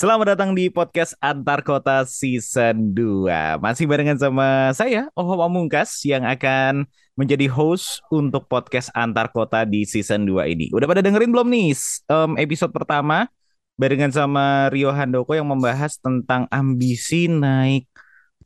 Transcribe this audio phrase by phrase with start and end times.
[0.00, 3.60] Selamat datang di podcast Antar Kota Season 2.
[3.60, 6.88] Masih barengan sama saya, Oho Pamungkas, yang akan
[7.20, 10.72] menjadi host untuk podcast Antar Kota di Season 2 ini.
[10.72, 11.76] Udah pada dengerin belum nih
[12.08, 13.28] um, episode pertama?
[13.76, 17.84] Barengan sama Rio Handoko yang membahas tentang ambisi naik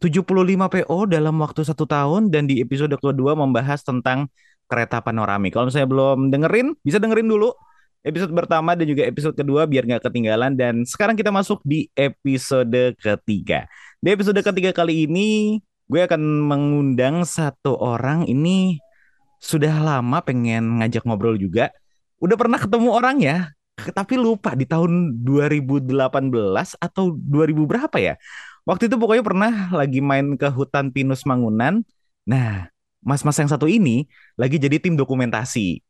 [0.03, 0.27] 75
[0.59, 2.35] PO dalam waktu satu tahun.
[2.35, 4.27] Dan di episode kedua membahas tentang
[4.67, 5.55] kereta panoramik.
[5.55, 7.55] Kalau misalnya belum dengerin, bisa dengerin dulu
[8.05, 12.93] episode pertama dan juga episode kedua biar nggak ketinggalan dan sekarang kita masuk di episode
[13.01, 13.65] ketiga.
[13.99, 18.77] Di episode ketiga kali ini gue akan mengundang satu orang ini
[19.41, 21.73] sudah lama pengen ngajak ngobrol juga.
[22.21, 23.53] Udah pernah ketemu orang ya,
[23.97, 25.97] tapi lupa di tahun 2018
[26.77, 28.15] atau 2000 berapa ya.
[28.65, 31.85] Waktu itu pokoknya pernah lagi main ke hutan pinus Mangunan.
[32.25, 32.73] Nah,
[33.05, 34.09] mas-mas yang satu ini
[34.41, 35.85] lagi jadi tim dokumentasi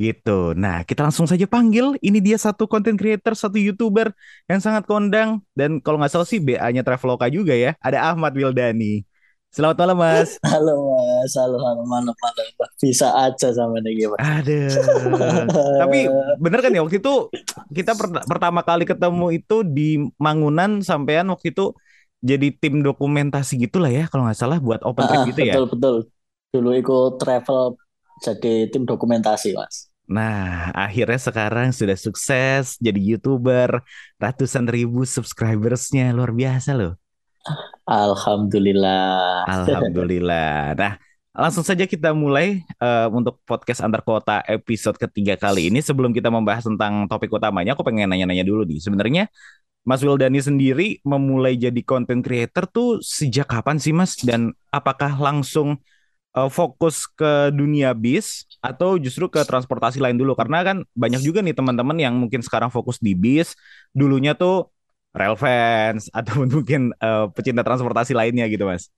[0.00, 0.56] Gitu.
[0.56, 1.94] Nah, kita langsung saja panggil.
[2.00, 4.10] Ini dia satu content creator, satu YouTuber
[4.48, 5.44] yang sangat kondang.
[5.52, 7.76] Dan kalau nggak salah sih BA-nya Traveloka juga ya.
[7.78, 9.04] Ada Ahmad Wildani.
[9.52, 10.40] Selamat malam, Mas.
[10.48, 11.36] Halo, Mas.
[11.36, 12.48] Halo, halo, malam, malam.
[12.80, 14.16] Bisa aja sama nih, Mas.
[14.16, 14.60] Ada.
[15.84, 16.08] Tapi
[16.40, 17.28] bener kan ya, waktu itu
[17.76, 21.76] kita per pertama kali ketemu itu di Mangunan sampean waktu itu
[22.24, 25.54] jadi tim dokumentasi gitulah ya, kalau nggak salah buat open trip Ah, gitu ya.
[25.60, 25.96] betul, betul.
[26.52, 27.76] Dulu ikut travel
[28.24, 29.91] jadi tim dokumentasi, Mas.
[30.12, 33.80] Nah, akhirnya sekarang sudah sukses jadi YouTuber,
[34.20, 37.00] ratusan ribu subscribersnya, luar biasa loh.
[37.88, 39.48] Alhamdulillah.
[39.48, 40.76] Alhamdulillah.
[40.76, 40.92] Nah,
[41.32, 45.80] langsung saja kita mulai eh, untuk podcast antar kota episode ketiga kali ini.
[45.80, 48.78] Sebelum kita membahas tentang topik utamanya, aku pengen nanya-nanya dulu nih.
[48.78, 49.26] Sebenarnya
[49.82, 54.14] Mas Wildani sendiri memulai jadi content creator tuh sejak kapan sih Mas?
[54.22, 55.82] Dan apakah langsung
[56.32, 60.32] eh, fokus ke dunia bis atau justru ke transportasi lain dulu?
[60.34, 63.52] Karena kan banyak juga nih teman-teman yang mungkin sekarang fokus di bis,
[63.92, 64.68] dulunya tuh
[65.12, 68.88] rail fans ataupun mungkin eh, pecinta transportasi lainnya gitu Mas.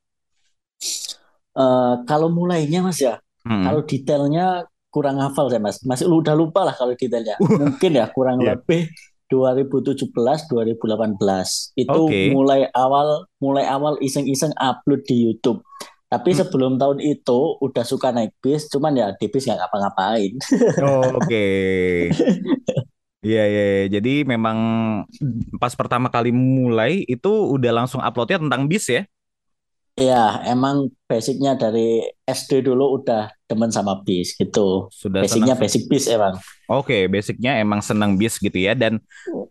[1.55, 3.61] Eh, kalau mulainya, Mas ya, Hmm.
[3.63, 5.79] kalau detailnya kurang hafal saya, Mas.
[5.87, 7.39] Masih udah lupa lah kalau detailnya.
[7.63, 8.59] Mungkin ya kurang Iya.
[8.59, 8.91] lebih
[9.29, 12.31] 2017 2018 itu Oke.
[12.31, 15.63] mulai awal mulai awal iseng-iseng upload di YouTube.
[16.15, 16.39] Tapi Hmm.
[16.39, 20.33] sebelum tahun itu udah suka naik bis, cuman ya di bis nggak ngapa-ngapain.
[20.79, 21.45] Oh, Oke.
[23.25, 23.85] Iya, iya, iya.
[23.99, 24.59] Jadi memang
[25.57, 29.03] pas pertama kali mulai itu udah langsung uploadnya tentang bis ya?
[29.95, 34.91] Ya, emang basicnya dari SD dulu udah demen sama bis gitu.
[34.91, 35.63] Sudah Basicnya senang.
[35.63, 36.35] basic bis emang.
[36.69, 38.75] Oke, basicnya emang senang bis gitu ya.
[38.75, 38.99] Dan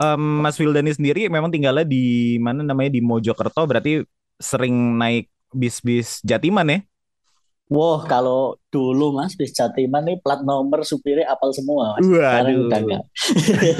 [0.03, 4.03] em, Mas Wildani sendiri memang tinggalnya di mana namanya di Mojokerto, berarti
[4.37, 6.79] sering naik bis-bis Jatiman ya?
[7.71, 12.05] Wah, kalau dulu Mas bis Jatiman nih plat nomor supirnya apal semua, Mas.
[12.05, 12.67] Sekarang Waduh.
[12.69, 13.03] udah enggak.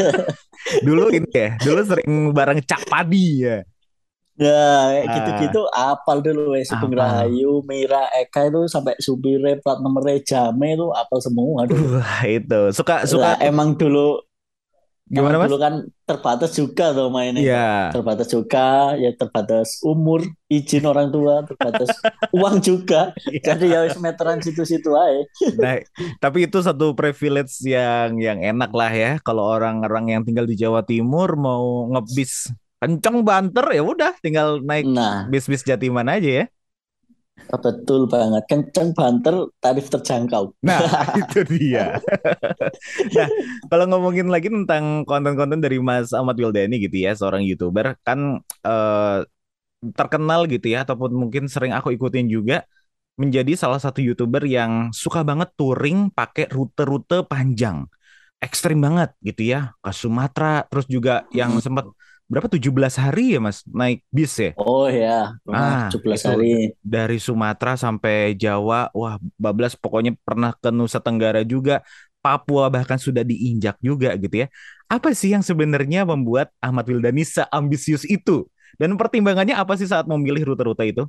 [0.87, 3.67] Dulu ini ya, dulu sering bareng Cak Padi ya.
[4.33, 6.97] Ya, gitu-gitu apal dulu ya Sugeng.
[6.97, 12.01] Rahayu, Mira, Eka itu sampai supirnya plat nomornya Jame itu apal semua dulu.
[12.01, 12.61] Wah, itu.
[12.73, 14.23] Suka suka emang dulu
[15.13, 15.47] gimana Mas?
[15.47, 15.73] dulu kan
[16.09, 17.41] terbatas juga tuh mainnya.
[17.41, 17.69] Iya.
[17.93, 21.93] Terbatas juga, ya terbatas umur, izin orang tua, terbatas
[22.35, 23.13] uang juga.
[23.29, 25.23] Jadi ya wis meteran situ-situ aja.
[25.55, 25.79] Nah,
[26.17, 29.11] tapi itu satu privilege yang yang enak lah ya.
[29.21, 32.49] Kalau orang-orang yang tinggal di Jawa Timur mau ngebis
[32.83, 36.45] kenceng banter ya udah tinggal naik Nah, bis-bis Jatiman aja ya.
[37.63, 38.43] Betul banget.
[38.49, 40.43] Kenceng banter, tarif terjangkau.
[40.63, 40.81] Nah,
[41.21, 41.99] itu dia.
[43.15, 43.27] Nah,
[43.69, 49.19] kalau ngomongin lagi tentang konten-konten dari Mas Ahmad Wildani gitu ya, seorang YouTuber kan eh,
[49.99, 52.63] terkenal gitu ya ataupun mungkin sering aku ikutin juga
[53.19, 57.85] menjadi salah satu YouTuber yang suka banget touring pakai rute-rute panjang.
[58.43, 61.63] Ekstrim banget gitu ya, ke Sumatera, terus juga yang Hmm.
[61.63, 61.85] sempat
[62.33, 64.51] berapa 17 hari ya Mas naik bis ya.
[64.63, 65.11] Oh ya,
[65.53, 66.47] Ah, 17 itu hari.
[66.83, 71.85] dari Sumatera sampai Jawa, wah bablas pokoknya pernah ke Nusa Tenggara juga,
[72.23, 74.47] Papua bahkan sudah diinjak juga gitu ya.
[74.91, 78.47] Apa sih yang sebenarnya membuat Ahmad Wildani seambisius itu?
[78.79, 81.03] Dan pertimbangannya apa sih saat memilih rute-rute itu?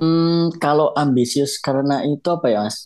[0.00, 2.78] Hmm, kalau ambisius karena itu apa ya, Mas?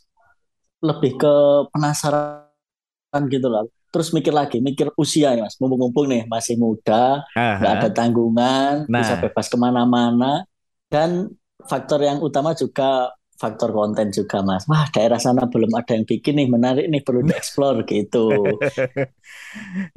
[0.89, 1.33] Lebih ke
[1.73, 3.65] penasaran gitu loh.
[3.95, 5.55] Terus mikir lagi, mikir usia ya, Mas.
[5.63, 7.23] Mumpung-mumpung nih masih muda,
[7.63, 10.43] nggak ada tanggungan, bisa Nah, bebas ke mana-mana.
[10.91, 11.31] Dan
[11.71, 14.67] faktor yang utama juga faktor konten juga, Mas.
[14.71, 18.59] Wah, daerah sana belum ada yang bikin nih, menarik nih, perlu dieksplor gitu.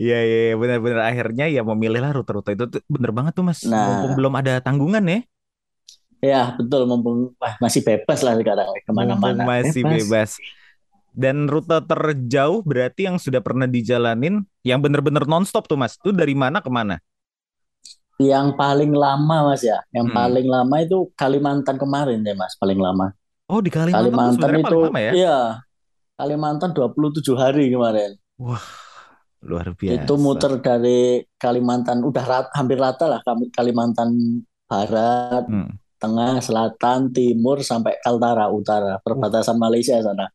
[0.01, 2.63] iya iya iya, benar-benar akhirnya ya memilihlah rute-rute itu
[2.93, 3.59] bener banget tuh Mas.
[3.85, 5.17] Mumpung Nah, belum ada tanggungan ya,
[6.21, 9.43] ya betul, mumpung wah, masih bebas lah sekarang mumpung ke mana-mana.
[9.49, 9.83] masih Bebas.
[9.91, 10.31] bebas.
[11.17, 15.97] Dan rute terjauh berarti yang sudah pernah dijalanin yang bener-bener nonstop tuh Mas.
[15.97, 17.01] Itu dari mana ke mana?
[18.21, 20.17] Yang paling lama Mas ya, yang Hmm.
[20.17, 23.13] paling lama itu Kalimantan kemarin deh Mas, paling lama.
[23.49, 25.11] Oh, di Kalimantan Kalimantan itu paling lama ya?
[25.13, 25.37] iya,
[26.17, 28.17] Kalimantan 27 hari kemarin.
[28.37, 28.61] Wah,
[29.41, 30.17] luar Itu biasa.
[30.17, 33.21] muter dari Kalimantan udah rat- hampir rata lah
[33.53, 35.77] Kalimantan Barat, Hmm.
[35.97, 40.29] Tengah, Selatan, Timur sampai Kaltara Utara, Uh, perbatasan Malaysia sana.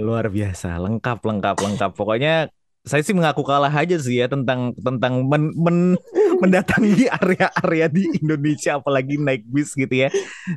[0.00, 1.90] Luar biasa, lengkap, lengkap, lengkap.
[1.92, 2.48] Pokoknya
[2.82, 5.98] saya sih mengaku kalah aja sih ya tentang tentang men- men-
[6.42, 10.08] mendatangi area-area di Indonesia, apalagi naik bis gitu ya.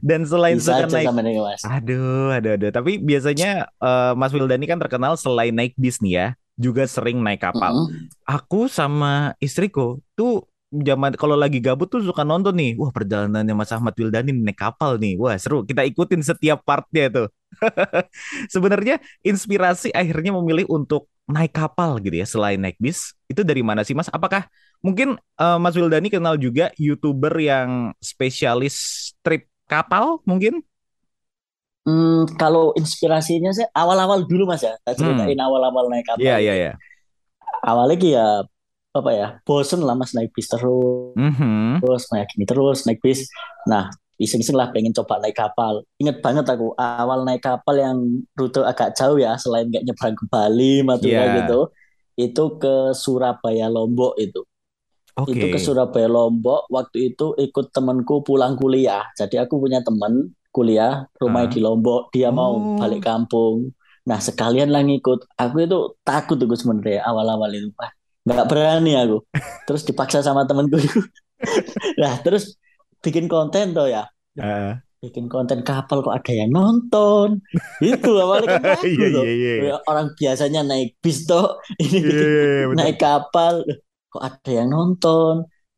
[0.02, 1.08] Dan selain Bisa suka naik.
[1.62, 2.70] Aduh, aduh, aduh.
[2.74, 6.28] Tapi biasanya eh, Mas Wildani kan terkenal selain naik bis nih ya,
[6.58, 7.76] juga sering naik kapal.
[7.76, 8.10] Mm-mm.
[8.26, 12.74] Aku sama istriku tuh zaman kalau lagi gabut tuh suka nonton nih.
[12.82, 15.22] Wah, perjalanannya Mas Ahmad Wildani naik kapal nih.
[15.22, 15.62] Wah, seru.
[15.62, 17.28] Kita ikutin setiap partnya tuh.
[18.54, 23.14] Sebenarnya inspirasi akhirnya memilih untuk naik kapal gitu ya, selain naik bis.
[23.26, 24.10] Itu dari mana sih, Mas?
[24.14, 24.46] Apakah
[24.86, 30.62] mungkin eh, Mas Wildani kenal juga YouTuber yang spesialis trip kapal mungkin?
[31.86, 35.02] Hmm, kalau inspirasinya sih awal-awal dulu Mas ya, saya Hmm.
[35.02, 36.62] ceritain awal-awal naik Iya, kapal iya, gitu.
[36.62, 36.72] iya.
[37.70, 38.26] Awalnya ki ya
[38.98, 41.16] apa ya, bosen lah Mas naik bis terus.
[41.16, 41.82] Mhm.
[41.82, 43.28] terus naik gini terus naik bis
[43.72, 47.98] nah iseng-iseng lah pengen coba naik kapal inget banget aku awal naik kapal yang
[48.34, 51.36] rute agak jauh ya selain kayak nyebrang ke Bali Madura Iya.
[51.44, 51.60] gitu
[52.16, 54.42] itu ke Surabaya Lombok itu
[55.16, 55.36] Oke.
[55.36, 61.04] itu ke Surabaya Lombok waktu itu ikut temanku pulang kuliah jadi aku punya teman kuliah
[61.20, 61.54] rumahnya Ah.
[61.54, 62.80] di Lombok dia mau Oh.
[62.80, 63.76] balik kampung
[64.06, 67.92] nah sekalian lah ngikut aku itu takut tuh sebenarnya awal-awal itu Wah,
[68.24, 69.18] nggak berani aku
[69.68, 70.80] terus dipaksa sama temanku
[72.02, 72.56] Nah, terus
[73.06, 74.04] bikin konten tuh ya.
[74.40, 74.82] Ah.
[75.04, 77.30] Bikin konten kapal kok ada yang nonton.
[77.84, 79.24] Itu awalnya kan Iya, tuh.
[79.38, 79.74] iya, iya.
[79.90, 82.78] Orang biasanya naik bis toh, ini Iya, bikin iya, iya, betul.
[82.80, 83.56] naik kapal.
[84.12, 85.36] Kok ada yang nonton.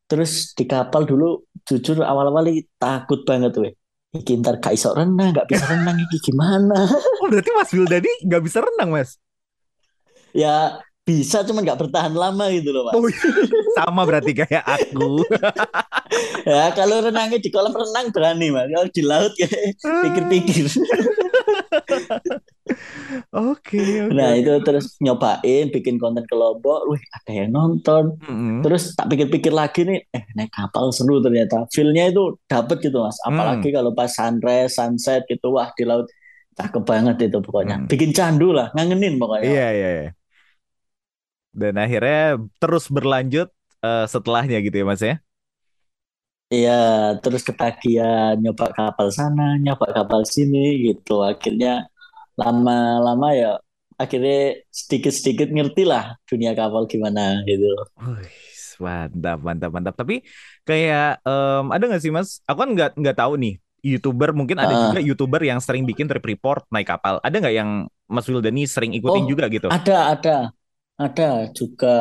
[0.08, 3.68] Terus di kapal dulu jujur awal-awal ini takut banget tuh.
[4.08, 6.88] Iki ntar gak iso renang, gak bisa renang iki gimana?
[7.20, 9.20] Oh, berarti Mas Wildani nggak bisa renang, Mas?
[10.32, 13.00] Ya bisa cuman gak bertahan lama gitu loh, Mas.
[13.00, 13.08] Oh,
[13.80, 15.24] sama berarti kayak aku.
[16.48, 18.68] Ya kalau renangnya di kolam renang berani, Mas.
[18.72, 20.64] Kalau di laut kayak pikir-pikir.
[23.32, 24.40] Oke, oke, Nah oke.
[24.44, 28.16] itu terus nyobain bikin konten ke Lombok, wih ada yang nonton.
[28.20, 28.60] Mm-mm.
[28.60, 31.64] Terus tak pikir-pikir lagi nih, eh naik kapal seru ternyata.
[31.72, 33.16] Feel-nya itu dapet gitu mas.
[33.24, 36.08] Apalagi kalau pas sunrise, sunset gitu, wah di laut
[36.60, 37.84] cakep banget itu pokoknya.
[37.84, 37.88] Hmm.
[37.88, 39.48] Bikin candu lah, ngangenin pokoknya.
[39.48, 40.10] Iya, iya, iya.
[41.60, 42.18] Dan akhirnya
[42.60, 43.48] terus berlanjut
[43.86, 45.14] eh, setelahnya gitu ya, Mas ya?
[46.54, 46.70] Iya,
[47.22, 51.10] terus ketagihan nyoba kapal sana, nyoba kapal sini gitu.
[51.30, 51.68] Akhirnya
[52.40, 53.48] lama-lama ya,
[54.02, 54.34] akhirnya
[54.80, 57.20] sedikit-sedikit ngerti lah dunia kapal gimana
[57.50, 57.66] gitu.
[57.98, 58.30] Wih,
[58.78, 59.94] mantap, mantap, mantap.
[59.98, 60.22] Tapi
[60.62, 62.38] kayak em, ada nggak sih Mas?
[62.46, 63.54] Aku kan nggak nggak tahu nih.
[63.82, 64.78] YouTuber mungkin ada Ah.
[64.78, 67.18] juga YouTuber yang sering bikin trip report naik kapal.
[67.22, 67.70] Ada nggak yang
[68.10, 69.70] Mas Wildani sering ikutin Oh, juga gitu?
[69.70, 70.36] Ada, ada,
[70.98, 71.94] ada juga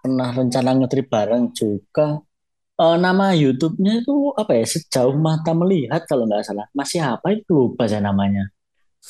[0.00, 2.20] pernah rencana ngetrip bareng juga.
[2.80, 4.64] Eh, nama YouTube-nya itu apa ya?
[4.68, 6.66] Sejauh mata melihat kalau nggak salah.
[6.78, 8.44] Masih apa itu lupa saya namanya.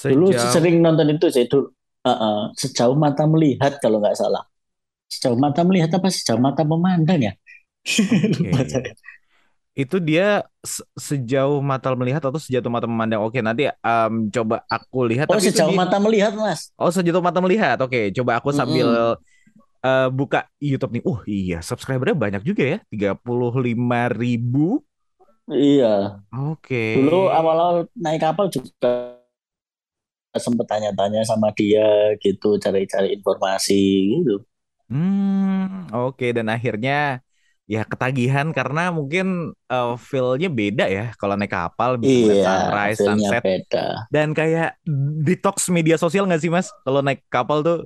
[0.08, 1.46] Dulu Sejauh sering nonton itu sih.
[1.50, 1.66] Dulu,
[2.06, 4.46] Eh, eh, sejauh mata melihat kalau nggak salah.
[5.10, 7.32] Sejauh mata melihat apa sejauh mata memandang ya?
[8.38, 8.70] Lupa Oke.
[8.70, 8.94] saya.
[9.76, 13.20] Itu dia se- sejauh mata melihat atau sejauh mata memandang.
[13.26, 15.28] Oke, nanti em, coba aku lihat.
[15.28, 16.60] Oh, Tapi sejauh di mata melihat, Mas.
[16.80, 17.76] oh sejauh mata melihat.
[17.84, 19.16] Oke, coba aku sambil Mm-mm.
[19.86, 21.04] eh, buka YouTube nih.
[21.08, 22.78] Oh iya, subscribernya banyak juga ya.
[22.92, 24.82] 35 ribu.
[25.50, 25.86] Iya.
[26.32, 26.76] Oke.
[26.94, 28.90] Dulu awal-awal naik kapal juga
[30.44, 31.86] sempet tanya-tanya sama dia
[32.24, 33.80] gitu, cari-cari informasi
[34.22, 34.34] gitu.
[34.90, 36.92] Hmm, oke dan akhirnya
[37.74, 39.26] ya ketagihan karena mungkin
[39.72, 43.78] eh, feel-nya beda ya kalau naik kapal bisa Iya, sunrise, sunset beda.
[44.14, 44.78] dan kayak
[45.26, 47.78] detox media sosial nggak sih Mas kalau naik kapal tuh?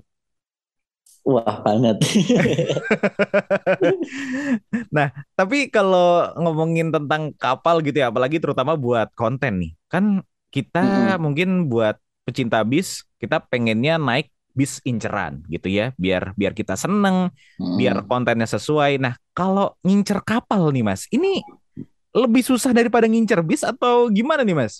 [1.25, 1.97] Wah, banget.
[4.97, 5.09] Nah,
[5.39, 10.23] tapi kalau ngomongin tentang kapal gitu ya, apalagi terutama buat konten nih, kan
[10.55, 11.21] kita Mm-mm.
[11.25, 17.33] mungkin buat pecinta bis, kita pengennya naik bis inceran gitu ya, biar biar kita seneng,
[17.73, 18.09] biar Mm.
[18.11, 19.01] kontennya sesuai.
[19.01, 21.41] Nah, kalau ngincer kapal nih Mas, ini
[22.13, 24.75] lebih susah daripada ngincer bis atau gimana nih Mas?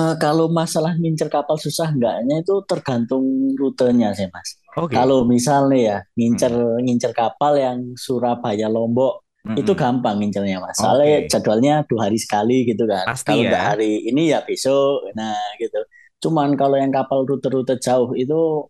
[0.00, 3.24] Eh, kalau masalah ngincer kapal susah enggaknya itu tergantung
[3.58, 4.48] rutenya sih, Mas.
[4.78, 4.94] Oke.
[4.96, 6.82] Kalau misal nih ya, ngincer Hmm.
[6.86, 9.26] ngincer kapal yang Surabaya Lombok
[9.58, 9.82] itu Mm-mm.
[9.82, 10.78] gampang ngincernya, Mas.
[10.78, 11.30] Soalnya Oke.
[11.32, 13.04] jadwalnya dua hari sekali gitu kan.
[13.10, 13.60] Pasti Kalau ya.
[13.74, 15.10] hari ini ya besok.
[15.18, 15.80] Nah, gitu.
[16.22, 18.68] Cuman kalau yang kapal rute-rute jauh itu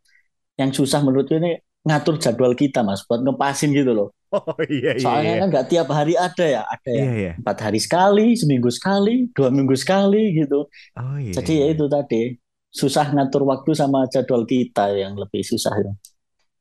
[0.60, 4.08] yang susah menurutku ini ngatur jadwal kita mas buat ngepasin gitu loh.
[4.30, 5.40] Oh iya iya Soalnya iya.
[5.42, 7.32] kan nggak tiap hari ada ya, ada Iya yang iya.
[7.42, 10.70] empat hari sekali, seminggu sekali, dua minggu sekali gitu.
[10.98, 11.34] Oh iya.
[11.34, 11.74] Jadi ya iya.
[11.74, 12.38] itu tadi
[12.70, 15.92] susah ngatur waktu sama jadwal kita yang lebih susah ya.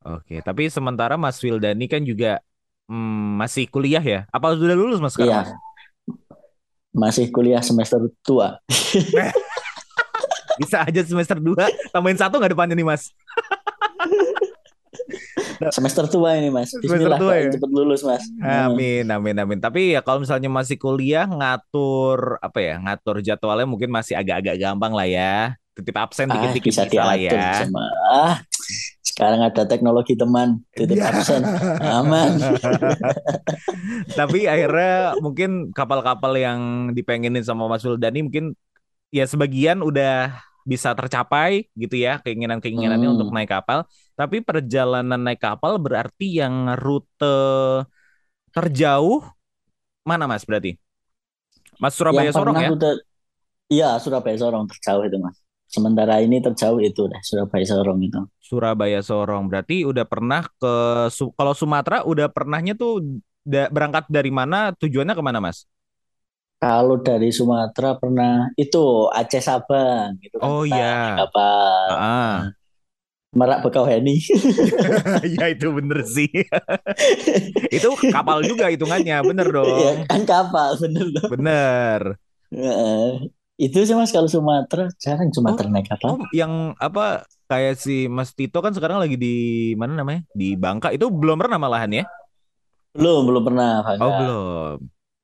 [0.00, 2.40] Oke, tapi sementara Mas Wildani kan juga
[2.88, 4.20] mm, masih kuliah ya?
[4.32, 5.50] Apa sudah lulus Mas sekarang Mas?
[5.52, 5.60] Iya,
[6.90, 8.58] masih kuliah semester tua.
[10.60, 11.56] Bisa aja semester 2
[11.90, 13.08] tambahin satu nggak depannya nih Mas?
[15.60, 16.72] Semester tua ini mas.
[16.72, 17.52] Semester tua ya?
[17.52, 18.24] cepet lulus mas.
[18.40, 19.58] Amin, amin, amin.
[19.60, 22.74] Tapi ya kalau misalnya masih kuliah ngatur apa ya?
[22.80, 25.52] Ngatur jadwalnya mungkin masih agak-agak gampang lah ya.
[25.76, 27.64] Titip absen Ah dikit-dikit bisa bisa lah ya.
[27.64, 27.84] sama.
[28.08, 28.34] Ah
[29.00, 31.12] sekarang ada teknologi teman titip Iya.
[31.12, 31.42] absen
[31.82, 32.30] aman.
[34.18, 38.56] Tapi akhirnya mungkin kapal-kapal yang dipengenin sama Mas Wildani mungkin
[39.12, 40.40] ya sebagian udah
[40.70, 43.34] bisa tercapai gitu ya keinginan-keinginannya untuk Hmm.
[43.34, 43.78] naik kapal.
[44.18, 47.26] Tapi perjalanan naik kapal berarti yang rute
[48.54, 49.22] terjauh
[50.08, 50.78] mana Mas berarti?
[51.80, 52.70] Mas Surabaya Yang Sorong ya?
[52.74, 52.92] udah
[53.74, 55.36] Iya Surabaya Sorong terjauh itu mas.
[55.74, 58.20] Sementara ini terjauh itu deh Surabaya Sorong itu.
[58.40, 59.46] Surabaya Sorong.
[59.50, 60.72] Berarti udah pernah ke
[61.38, 63.04] kalau Sumatera udah pernahnya tuh
[63.46, 65.64] berangkat dari mana tujuannya ke mana Mas?
[66.60, 71.16] Kalau dari Sumatera pernah itu Aceh Sabang itu kan Oh iya.
[71.16, 72.38] naik kapal Ah.
[73.30, 74.18] Merak Bekauheni.
[75.38, 76.26] ya itu bener sih.
[77.76, 79.96] itu kapal juga hitungannya, bener Iya dong.
[80.04, 81.26] kan kapal bener loh.
[81.30, 82.00] Bener.
[82.50, 83.30] Heeh.
[83.56, 86.08] Itu sih mas kalau Sumatera jarang Oh, Sumatera naik kapal.
[86.10, 89.36] oh yang apa kayak si Mas Tito kan sekarang lagi di
[89.76, 90.26] mana namanya?
[90.32, 90.90] Di Bangka.
[90.90, 92.04] Itu belum pernah malahan ya?
[92.92, 94.06] Belum belum pernah Oh, Bangka.
[94.18, 94.76] Belum.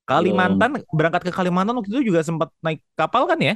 [0.08, 3.54] Kalimantan berangkat ke Kalimantan waktu itu juga sempat naik kapal kan ya?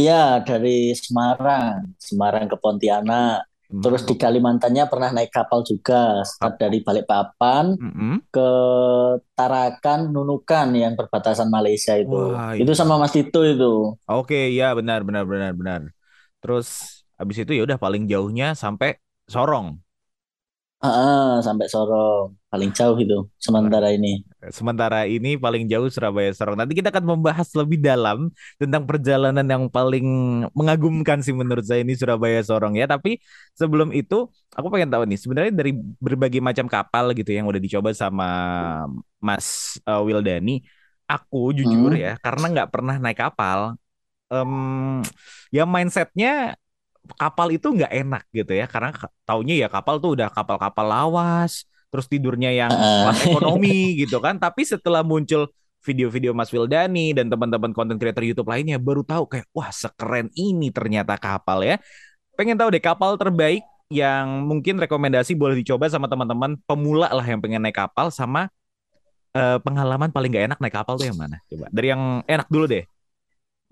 [0.00, 0.14] Iya
[0.48, 1.74] dari Semarang,
[2.06, 3.34] Semarang ke Pontianak.
[3.82, 5.94] Terus Semarang di Kalimantannya pernah naik kapal juga,
[6.30, 8.22] start dari Balikpapan Mm-mm.
[8.34, 8.48] ke
[9.38, 12.16] Tarakan, Nunukan yang perbatasan Malaysia itu.
[12.16, 12.78] Wah, Itu itu.
[12.78, 13.98] sama Mas Tito itu.
[14.10, 15.80] Oke, ya benar benar benar benar.
[16.40, 16.66] Terus
[17.20, 18.88] habis itu ya udah paling jauhnya sampai
[19.32, 19.66] Sorong.
[20.86, 24.08] Ah, sampai Sorong, paling jauh itu sementara ini.
[24.54, 26.54] Sementara ini paling jauh Surabaya Sorong.
[26.58, 28.30] Nanti kita akan membahas lebih dalam
[28.60, 30.06] tentang perjalanan yang paling
[30.54, 32.86] mengagumkan sih menurut saya ini Surabaya Sorong ya.
[32.86, 33.18] Tapi
[33.58, 37.90] sebelum itu aku pengen tahu nih sebenarnya dari berbagai macam kapal gitu yang udah dicoba
[37.96, 38.26] sama
[39.18, 40.52] Mas eh, Wildani,
[41.10, 41.98] aku jujur Hmm.
[41.98, 43.60] ya karena nggak pernah naik kapal,
[44.32, 44.52] em,
[45.54, 46.54] ya mindsetnya
[47.20, 51.52] kapal itu nggak enak gitu ya karena ka- taunya ya kapal tuh udah kapal-kapal lawas
[51.88, 54.36] terus tidurnya yang Ah, kelas ekonomi gitu kan.
[54.36, 55.48] Tapi setelah muncul
[55.82, 60.68] video-video Mas Wildani dan teman-teman konten creator YouTube lainnya baru tahu kayak wah sekeren ini
[60.74, 61.80] ternyata kapal ya.
[62.36, 67.40] Pengen tahu deh kapal terbaik yang mungkin rekomendasi boleh dicoba sama teman-teman pemula lah yang
[67.40, 68.52] pengen naik kapal sama
[69.32, 71.40] eh, pengalaman paling nggak enak naik kapal tuh yang mana?
[71.48, 72.84] Coba dari yang enak dulu deh.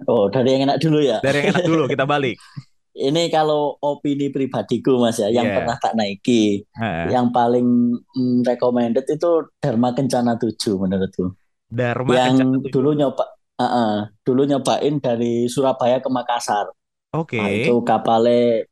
[0.05, 1.25] Oh, dari yang enak dulu ya.
[1.25, 2.37] dari yang enak dulu kita balik
[2.97, 7.13] Ini kalau opini pribadiku Mas ya, yang Iya pernah tak naiki, Heeh.
[7.13, 11.37] yang paling mm, recommended itu Dharma Kencana 7 menurutku.
[11.69, 13.25] Dharma Yang Kencana 7 dulu nyoba,
[13.61, 16.73] ah, ah, dulu nyobain dari Surabaya ke Makassar.
[17.13, 17.37] Oke.
[17.37, 18.65] Nah, itu kapalnya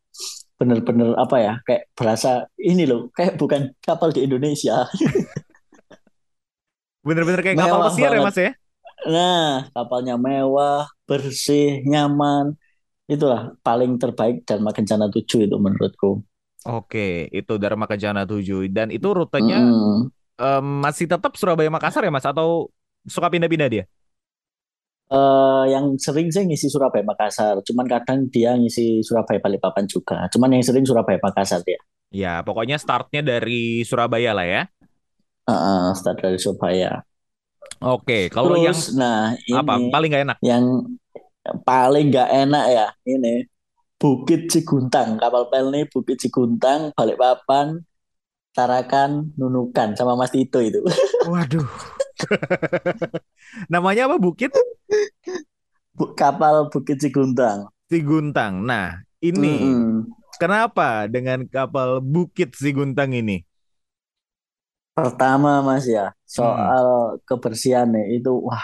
[0.57, 4.89] bener-bener apa ya, kayak berasa ini loh, kayak bukan kapal di Indonesia.
[7.05, 8.25] Bener-bener kayak kapal Mewah pesiar ya.
[8.25, 8.53] Mas ya?
[9.05, 12.57] Nah, kapalnya mewah, bersih, nyaman.
[13.13, 16.11] Itulah paling terbaik Dharma Kencana 7 itu menurutku.
[16.65, 20.11] Oke, itu Dharma Kencana 7 dan itu rutenya Mm-mm.
[20.41, 22.71] em, masih tetap Surabaya Makassar ya Mas atau
[23.09, 23.85] suka pindah-pindah dia?
[25.19, 30.17] Eh, yang sering sih ngisi Surabaya Makassar, cuman kadang dia ngisi Surabaya Balikpapan juga.
[30.33, 31.81] Cuman yang sering Surabaya Makassar dia.
[32.15, 34.61] Ya, pokoknya startnya dari Surabaya lah ya.
[35.49, 36.91] Heeh, start dari Surabaya.
[37.85, 40.39] Oke, kalau yang Terus, nah apa ini paling nggak enak?
[40.45, 40.65] yang
[41.67, 43.45] paling nggak enak ya ini
[44.01, 45.17] Bukit Ciguntang.
[45.23, 47.81] Kapal pel nih Bukit Ciguntang, Balikpapan,
[48.57, 50.81] Tarakan, Nunukan sama Mas Tito itu.
[51.25, 51.69] Waduh.
[53.73, 54.53] Namanya apa Bukit
[55.99, 57.61] Bu- Kapal Bukit Ciguntang.
[57.91, 58.55] Siguntang.
[58.69, 58.87] Nah,
[59.25, 60.15] ini Mm-mm.
[60.41, 63.45] kenapa dengan kapal Bukit Siguntang ini?
[64.95, 66.75] Pertama Mas ya, Hmm.
[66.79, 68.63] soal kebersihannya itu wah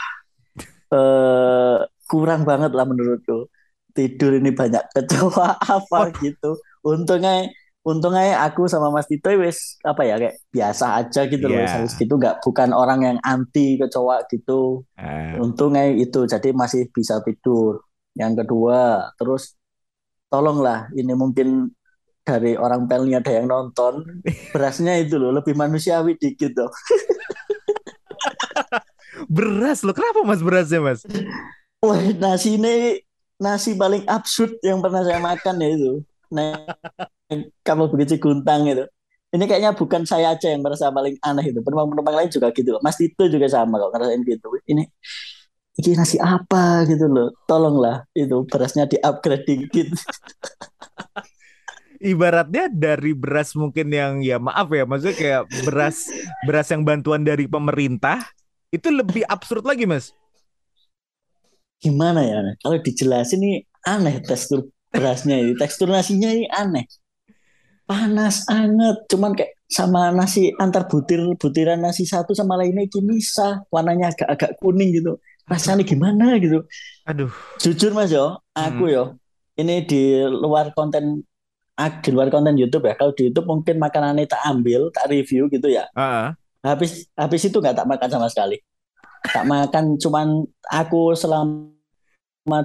[0.94, 1.78] eh,
[2.11, 3.47] kurang banget lah menurutku.
[3.95, 6.19] Tidur ini banyak kecoa apa Waduh.
[6.19, 6.50] gitu.
[6.83, 7.47] Untungnya
[7.81, 11.95] untungnya aku sama Mas Tito wis apa ya kayak biasa aja gitu loh, wis harus
[11.97, 14.83] gitu nggak bukan orang yang anti kecoa gitu.
[14.99, 17.81] Eh, Untungnya itu jadi masih bisa tidur.
[18.19, 19.55] Yang kedua, terus
[20.29, 21.71] tolonglah ini mungkin
[22.21, 24.05] dari orang Pelni ada yang nonton,
[24.55, 26.71] berasnya itu loh lebih manusiawi dikit loh.
[29.31, 29.95] Beras loh.
[29.95, 31.00] Kenapa Mas berasnya, Mas?
[31.80, 33.00] Wah, nasi ini
[33.40, 35.92] nasi paling absurd yang pernah saya makan ya itu.
[36.28, 36.60] Nah,
[37.64, 38.84] kalau begitu guntang itu.
[39.30, 41.62] Ini kayaknya bukan saya aja yang merasa paling aneh itu.
[41.62, 42.76] Penumpang-penumpang lain juga gitu.
[42.82, 44.50] Mas Tito juga sama kok ngerasain gitu.
[44.66, 44.82] Ini
[45.80, 47.32] ini nasi apa gitu loh.
[47.49, 49.88] Tolonglah itu berasnya di-upgrade dikit.
[52.00, 56.08] Ibaratnya dari beras mungkin yang ya maaf ya, maksudnya kayak beras
[56.49, 58.25] beras yang bantuan dari pemerintah
[58.72, 60.16] itu lebih absurd lagi, Mas.
[61.80, 62.38] Gimana ya?
[62.60, 63.56] Kalau dijelasin nih
[63.88, 65.52] aneh tekstur berasnya ini.
[65.56, 66.84] Tekstur nasinya ini aneh.
[67.88, 73.62] Panas anget, cuman kayak sama nasi antar butir butiran nasi satu sama lainnya ini bisa
[73.70, 75.14] warnanya agak-agak kuning gitu
[75.46, 76.66] rasanya gimana gitu
[77.06, 77.30] Aduh.
[77.62, 78.94] jujur mas yo aku Hmm.
[78.94, 79.04] yo
[79.54, 81.22] ini di luar konten
[81.78, 85.46] ah, di luar konten YouTube ya kalau di YouTube mungkin makanannya tak ambil tak review
[85.46, 86.34] gitu ya Ah,
[86.66, 88.58] habis habis itu nggak tak makan sama sekali
[89.25, 91.71] tak makan cuman aku selama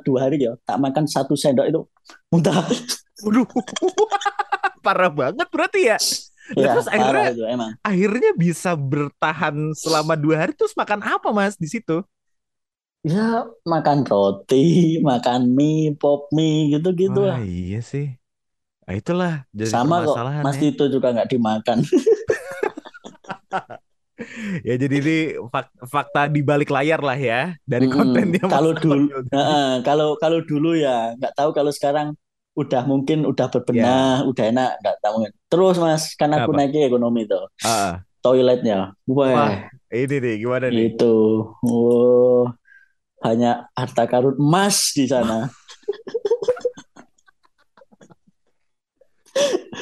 [0.03, 1.81] dua hari ya tak makan satu sendok itu
[2.31, 2.63] muntah
[3.23, 3.47] Waduh.
[4.85, 5.97] Parah banget berarti ya.
[6.53, 11.57] Ya terus akhirnya itu emang akhirnya bisa bertahan selama dua hari terus makan apa Mas
[11.57, 12.05] di situ?
[13.05, 18.17] ya makan roti makan mie pop mie gitu gitu Wah, lah iya sih.
[18.85, 20.69] Nah, itulah jadi sama kok Mas ya.
[20.69, 21.85] Tito juga nggak dimakan
[24.67, 25.11] Ya jadi ini
[25.53, 29.05] fak- fakta di balik layar lah ya dari kontennya Mas Kalau dulu,
[29.85, 32.07] kalau kalau dulu ya nggak tahu kalau sekarang
[32.55, 35.15] udah mungkin udah berbenah, udah enak nggak tahu.
[35.51, 36.57] Terus mas, kan aku Apa?
[36.57, 39.53] naiknya ekonomi tuh, Ah, toiletnya, wah, wah
[39.93, 40.87] ini nih gimana nih?
[40.87, 41.05] itu,
[41.65, 42.41] oh
[43.23, 45.49] banyak harta karun emas di sana.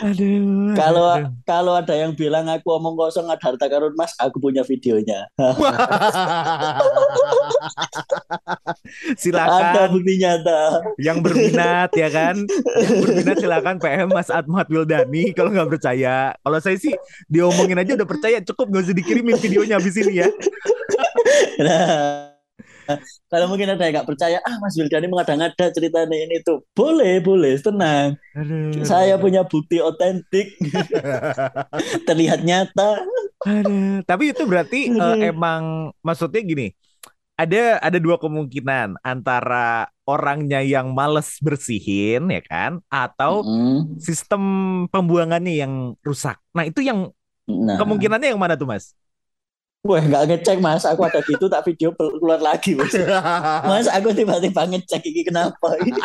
[0.04, 1.06] Aduh, Kalau
[1.46, 5.30] kalau ada yang bilang aku omong kosong ada harta karun emas, aku punya videonya.
[8.84, 10.62] Ada Silakan bukti nyata.
[11.00, 12.36] yang berminat ya kan,
[12.78, 16.34] yang berminat silakan PM Mas Ahmad Wildani kalau nggak percaya.
[16.42, 16.94] Kalau saya sih
[17.30, 20.28] diomongin aja udah percaya, cukup nggak usah dikirimin videonya habis ini ya.
[21.62, 22.33] Nah,
[23.32, 27.58] kalau mungkin ada yang nggak percaya, ah Mas Wildani mengada-ngada ceritanya ini tuh, boleh, boleh,
[27.62, 28.16] tenang.
[28.36, 30.58] Aduh, Saya punya bukti otentik,
[32.08, 33.04] terlihat nyata.
[33.44, 34.04] aduh.
[34.08, 35.18] Tapi itu berarti Aduh.
[35.20, 36.66] emang maksudnya gini,
[37.40, 44.00] ada ada dua kemungkinan antara orangnya yang males bersihin ya kan, atau Mm-mm.
[44.00, 44.42] sistem
[44.94, 45.74] pembuangannya yang
[46.08, 46.38] rusak.
[46.56, 47.12] Nah itu yang
[47.48, 48.96] Nah, kemungkinannya yang mana tuh mas?
[49.84, 52.96] Wah nggak ngecek mas, aku ada gitu tak video keluar lagi mas.
[53.70, 55.76] Mas, aku tiba-tiba ngecek ini kenapa?
[55.84, 56.00] Ini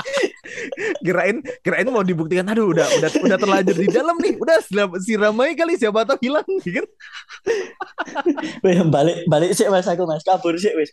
[1.06, 5.36] kirain kirain mau dibuktikan aduh udah udah udah terlanjur di dalam nih udah siram- siram
[5.38, 6.86] aja kali siapa tahu hilang kan
[8.66, 10.90] Weh, balik balik sih mas aku mas kabur sih wis.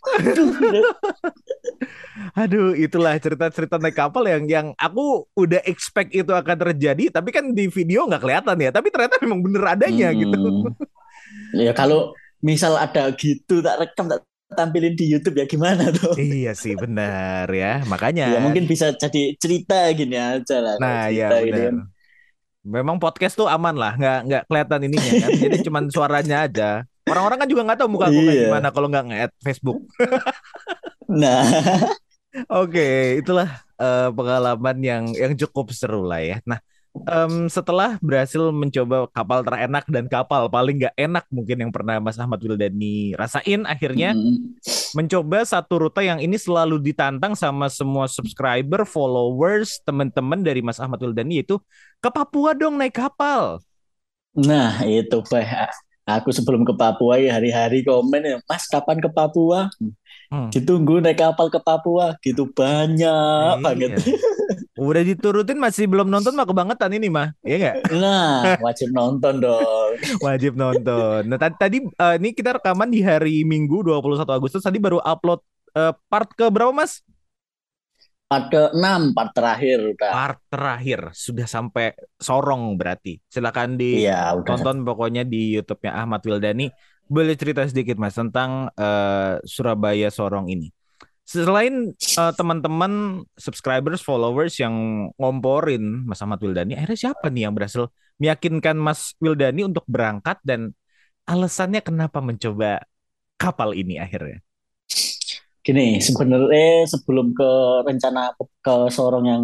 [2.36, 7.50] Aduh, itulah cerita-cerita naik kapal yang yang aku udah expect itu akan terjadi tapi kan
[7.50, 10.70] di video nggak kelihatan ya tapi ternyata memang bener adanya gitu Mm-mm.
[11.56, 16.14] Ya kalau misal ada gitu tak rekam tak tampilin di YouTube ya gimana tuh?
[16.16, 20.74] iya sih benar ya makanya Ya mungkin bisa jadi cerita gini aja lah.
[20.78, 21.76] nah ya benar kan.
[22.62, 26.68] memang podcast tuh aman lah nggak nggak kelihatan ininya kan jadi cuman suaranya aja
[27.06, 28.44] orang-orang kan juga nggak tahu muka aku kayak Iya.
[28.46, 29.78] gimana kalau nggak nge-add Facebook
[31.06, 31.46] Nah,
[32.50, 36.36] Oke, itulah eh, pengalaman yang yang cukup seru lah ya.
[36.44, 36.58] Nah,
[37.04, 42.16] em, setelah berhasil mencoba kapal terenak dan kapal paling nggak enak mungkin yang pernah Mas
[42.16, 44.64] Ahmad Wildani rasain, akhirnya mm,
[44.96, 50.98] mencoba satu rute yang ini selalu ditantang sama semua subscriber, followers, teman-teman dari Mas Ahmad
[50.98, 51.60] Wildani yaitu
[52.00, 53.60] ke Papua dong naik kapal.
[54.36, 55.85] nah itu Pak.
[56.06, 59.66] Aku sebelum ke Papua ya hari-hari komen ya, Mas kapan ke Papua?
[60.30, 60.54] Hmm.
[60.54, 63.62] Ditunggu naik kapal ke Papua, gitu banyak Iya.
[63.62, 63.98] banget.
[64.78, 67.76] Udah diturutin masih belum nonton mah kebangetan ini mah, iya nggak?
[67.98, 69.90] Nah, wajib nonton dong.
[70.26, 71.26] Wajib nonton.
[71.26, 74.62] Nah, tadi, tadi eh, ini kita rekaman di hari Minggu 21 Agustus.
[74.62, 75.42] Tadi baru upload
[75.74, 77.02] eh, part ke berapa, Mas?
[78.26, 80.10] Part ke-6, part terakhir udah.
[80.10, 81.00] Part terakhir.
[81.14, 83.22] Sudah sampai Sorong berarti.
[83.30, 86.66] Silakan Iya, ditonton pokoknya di YouTube-nya Ahmad Wildani.
[87.06, 90.74] Boleh cerita sedikit, Mas, tentang eh, Surabaya Sorong ini.
[91.22, 94.74] Selain eh, teman-teman subscribers, followers yang
[95.18, 97.86] ngomporin Mas Ahmad Wildani, akhirnya siapa nih yang berhasil
[98.18, 100.74] meyakinkan Mas Wildani untuk berangkat dan
[101.30, 102.82] alasannya kenapa mencoba
[103.38, 104.45] kapal ini akhirnya?
[105.66, 107.50] Gini, sebenarnya sebelum ke
[107.88, 108.20] rencana
[108.64, 109.42] ke Sorong yang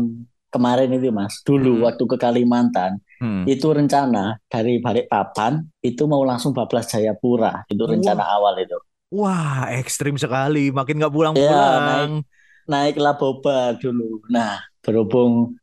[0.54, 1.84] kemarin itu Mas, dulu Hmm.
[1.86, 3.44] waktu ke Kalimantan, Hmm.
[3.52, 8.78] itu rencana dari Balikpapan itu mau langsung bablas Jayapura, itu rencana Wah, awal itu.
[9.18, 10.58] wah, ekstrim sekali.
[10.78, 12.10] Makin nggak Ya, naik pulang-pulang.
[12.70, 14.02] naik Laboba dulu.
[14.34, 15.56] Nah, berhubung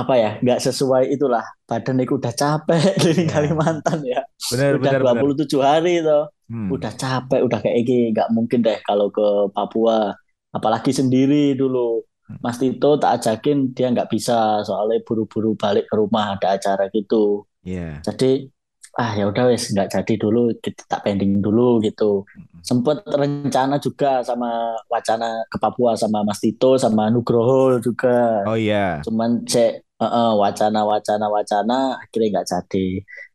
[0.00, 1.44] apa ya, nggak sesuai itulah.
[1.68, 4.20] Badan itu udah capek keliling Ya, Kalimantan ya.
[4.50, 5.26] benar, Udah benar, benar.
[5.28, 6.18] 27 hari itu.
[6.48, 6.68] Hmm.
[6.68, 8.12] Udah capek, udah kayak gini.
[8.12, 10.12] Nggak mungkin deh kalau ke Papua.
[10.54, 12.04] Apalagi sendiri dulu.
[12.24, 12.40] Hmm.
[12.40, 14.62] Mas Tito tak ajakin, dia nggak bisa.
[14.64, 17.44] Soalnya buru-buru balik ke rumah, ada acara gitu.
[17.64, 18.00] Iya.
[18.04, 18.48] Jadi,
[18.94, 22.22] ah ya udah wes nggak jadi dulu, kita tak pending dulu gitu.
[22.62, 28.46] Sempet rencana juga sama wacana ke Papua sama Mas Tito sama Nugroho juga.
[28.46, 29.02] Oh iya.
[29.02, 32.86] Cuman cek eh, eh, wacana wacana wacana akhirnya nggak jadi.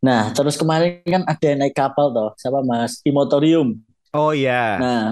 [0.07, 3.83] Nah terus kemarin kan ada yang naik kapal toh sama Mas Imotorium.
[4.15, 4.79] Oh iya.
[4.79, 5.03] Nah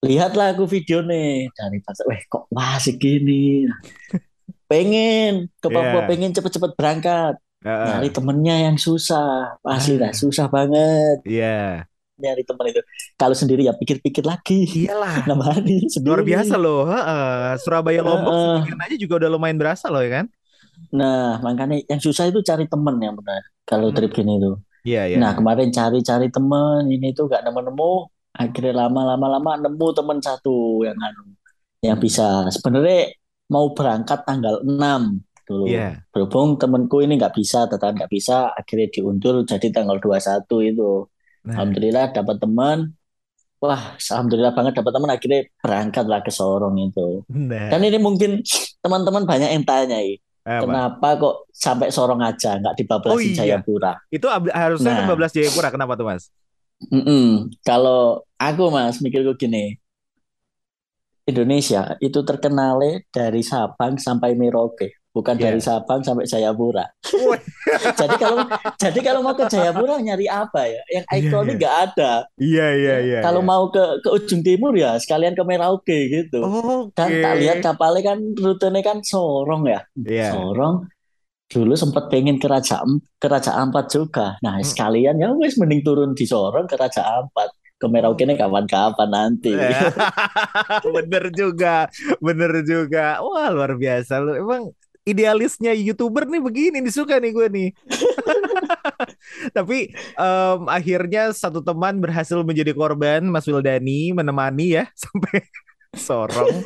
[0.00, 3.66] lihatlah aku video nih dari pas, weh kok masih gini.
[4.70, 6.08] Pengen ke Papua, Iya.
[6.08, 7.34] pengen cepet-cepet berangkat.
[7.60, 7.86] Heeh.
[7.92, 11.84] Nyari temennya yang susah, pasti dah Ah, susah banget Iya.
[12.20, 12.80] nyari temen itu.
[13.16, 14.64] Kalau sendiri ya pikir-pikir lagi.
[14.84, 15.24] Iyalah.
[15.28, 16.20] Enam hari Luar sendiri.
[16.36, 16.84] biasa loh.
[16.88, 17.56] Heeh.
[17.60, 18.44] Surabaya Lombok Heeh.
[18.64, 20.26] sendirian aja juga udah lumayan berasa loh ya kan?
[20.92, 23.40] Nah, makanya yang susah itu cari temen yang benar.
[23.64, 23.96] Kalau Hmm.
[23.96, 24.56] trip gini tuh.
[24.80, 25.16] Iya, iya.
[25.20, 28.08] Nah, kemarin cari-cari temen, ini tuh gak nemu-nemu.
[28.32, 31.36] Akhirnya lama-lama-lama nemu temen satu yang anu,
[31.84, 32.04] yang Hmm.
[32.04, 32.48] bisa.
[32.48, 33.12] Sebenarnya
[33.48, 35.20] mau berangkat tanggal 6
[35.50, 35.66] dulu.
[35.66, 36.06] Iya.
[36.14, 38.54] Berhubung temenku ini nggak bisa, tetap nggak bisa.
[38.54, 41.10] Akhirnya diundur jadi tanggal 21 itu.
[41.42, 42.78] Nah, Alhamdulillah dapat teman.
[43.60, 45.10] Wah, alhamdulillah banget dapat teman.
[45.10, 47.26] Akhirnya berangkatlah ke Sorong itu.
[47.28, 48.40] nah, Dan ini mungkin
[48.80, 50.64] teman-teman banyak yang tanya, "Ih, apa?
[50.64, 53.92] kenapa kok sampai Sorong aja nggak Oh dibablasin iya, Jayapura?
[54.08, 55.68] itu harusnya Nah, 15 Jayapura.
[55.68, 56.32] Kenapa tuh Mas?
[56.88, 57.52] mm-mm.
[57.60, 59.76] Kalau aku mas mikirku gini,
[61.28, 65.66] Indonesia itu terkenalnya dari Sabang sampai Merauke, bukan dari Iya.
[65.76, 66.86] Sabang sampai Jayapura.
[68.00, 68.42] Jadi kalau
[68.76, 70.80] jadi kalau mau ke Jayapura nyari apa ya?
[70.88, 71.58] Yang Iya, ikonik iya.
[71.58, 72.12] nggak ada.
[72.36, 73.48] Iya, iya, Ya, iya, kalau iya.
[73.48, 76.40] mau ke ke ujung timur ya sekalian ke Merauke gitu.
[76.92, 79.80] Dan tak lihat kapalnya kan rutenya kan Sorong ya.
[79.96, 80.32] Iya.
[80.32, 80.86] Sorong
[81.46, 82.78] dulu sempat pengen ke Raja
[83.18, 84.38] ke Raja Ampat juga.
[84.38, 84.64] Nah, Hmm.
[84.64, 87.50] sekalian ya wes mending turun di Sorong ke Raja Ampat.
[87.74, 89.50] Ke Merauke ini kapan-kapan nanti.
[90.94, 91.88] Bener juga,
[92.20, 93.18] bener juga.
[93.18, 94.36] Wah, luar biasa lu.
[94.36, 94.70] Emang
[95.04, 97.68] idealisnya YouTuber nih begini, disuka nih gue nih.
[99.56, 105.44] Tapi em, akhirnya satu teman berhasil menjadi korban, Mas Wildani menemani ya sampai
[105.96, 106.62] Sorong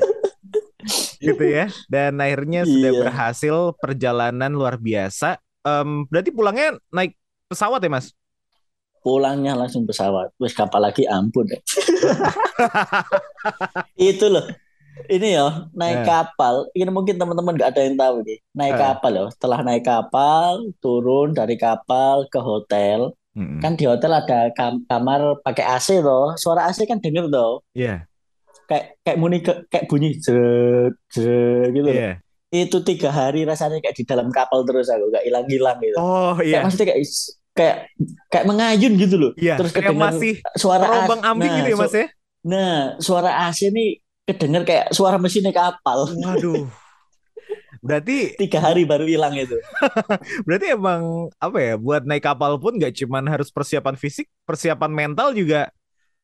[1.16, 1.72] gitu ya.
[1.88, 3.00] Dan akhirnya sudah Iya.
[3.08, 5.40] berhasil perjalanan luar biasa.
[5.64, 7.16] Em, berarti pulangnya naik
[7.48, 8.12] pesawat ya, Mas?
[9.00, 10.32] Pulangnya langsung pesawat.
[10.36, 11.48] Wes kapal lagi ampun.
[13.96, 14.44] Itu loh.
[15.04, 16.54] Ini ya Eh, naik kapal.
[16.70, 18.38] Ini mungkin teman-teman nggak ada yang tahu nih.
[18.54, 19.24] Naik eh, kapal ya.
[19.34, 23.10] Setelah naik kapal, turun dari kapal ke hotel.
[23.34, 23.58] mm-mm.
[23.58, 26.38] Kan di hotel ada kam- kamar pakai AC loh.
[26.38, 27.66] Suara AC kan denger loh.
[27.74, 28.06] Iya,
[28.64, 31.94] Kayak kayak bunyi kayak bunyi jrek jrek gitu loh.
[31.94, 32.12] iya.
[32.54, 35.98] Itu tiga hari rasanya kayak di dalam kapal terus aku nggak hilang-hilang gitu.
[35.98, 37.00] Oh Kayak iya, maksudnya kayak
[37.54, 37.76] kayak
[38.30, 39.32] kayak mengayun gitu loh.
[39.34, 39.58] iya.
[39.58, 42.06] Terus Kayak masih suara ambing Nah, gitu ya, Mas ya?
[42.44, 46.08] nah suara AC nih kedenger kayak suara mesinnya kapal.
[46.10, 46.68] Waduh.
[47.84, 49.60] Berarti Tiga hari baru hilang itu.
[50.48, 55.36] berarti emang apa ya buat naik kapal pun nggak cuman harus persiapan fisik, persiapan mental
[55.36, 55.68] juga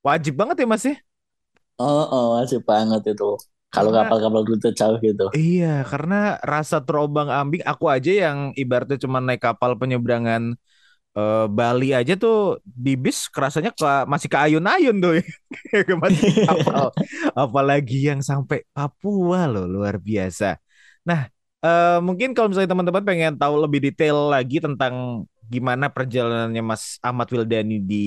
[0.01, 0.97] wajib banget ya Mas ya?
[1.81, 3.37] Oh, oh, masih banget itu.
[3.71, 5.31] Kalau kapal-kapal rute jauh gitu.
[5.39, 10.59] iya, karena rasa terombang-ambing aku aja yang ibaratnya cuma naik kapal penyeberangan
[11.19, 15.13] eh, Bali aja tuh di bis kerasanya ke, masih ke ayun-ayun tuh
[16.03, 16.85] masih di kapal.
[17.43, 20.59] Apalagi yang sampai Papua loh, luar biasa.
[21.09, 21.27] Nah,
[21.65, 27.27] eh, mungkin kalau misalnya teman-teman pengen tahu lebih detail lagi tentang gimana perjalanannya Mas Ahmad
[27.35, 28.05] Wildani di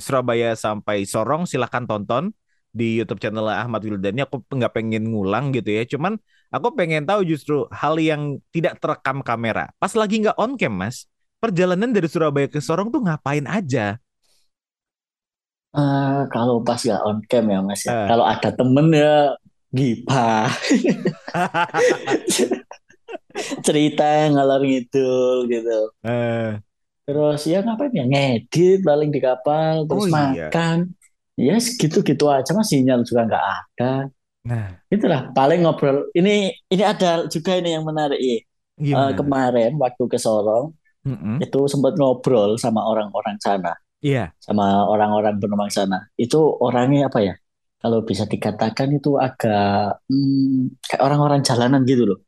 [0.00, 2.32] Surabaya sampai Sorong, silahkan tonton
[2.72, 4.24] di YouTube channel Ahmad Wildani.
[4.24, 6.16] Aku nggak pengen ngulang gitu ya, cuman
[6.48, 9.68] aku pengen tahu justru hal yang tidak terekam kamera.
[9.76, 11.04] Pas lagi nggak on cam, Mas,
[11.38, 13.96] perjalanan dari Surabaya ke Sorong tuh ngapain aja?
[15.78, 17.92] Eh, kalau pas nggak on cam ya mas ya.
[17.94, 18.06] Eh.
[18.10, 19.36] Kalau ada temen ya
[19.70, 20.50] gibah.
[23.66, 25.78] Cerita ngalor ngidul gitu.
[26.02, 26.58] Eh,
[27.08, 29.86] Terus ya ngapain ya ngedit paling di kapal.
[29.86, 30.14] oh Terus iya.
[30.50, 30.78] makan.
[31.38, 33.92] Ya segitu-gitu aja mas sinyal juga nggak ada.
[34.48, 36.10] Nah, Itulah paling ngobrol.
[36.16, 38.18] Ini ini ada juga ini yang menarik.
[38.18, 38.38] ya.
[38.78, 39.10] Gimana?
[39.18, 40.70] kemarin waktu ke Sorong
[41.06, 41.38] Mm-mm.
[41.42, 44.34] itu sempat ngobrol sama orang-orang sana, Iya.
[44.42, 46.06] sama orang-orang penumpang sana.
[46.18, 47.34] Itu orangnya apa ya?
[47.78, 52.18] Kalau bisa dikatakan itu agak hmm, kayak orang-orang jalanan gitu loh.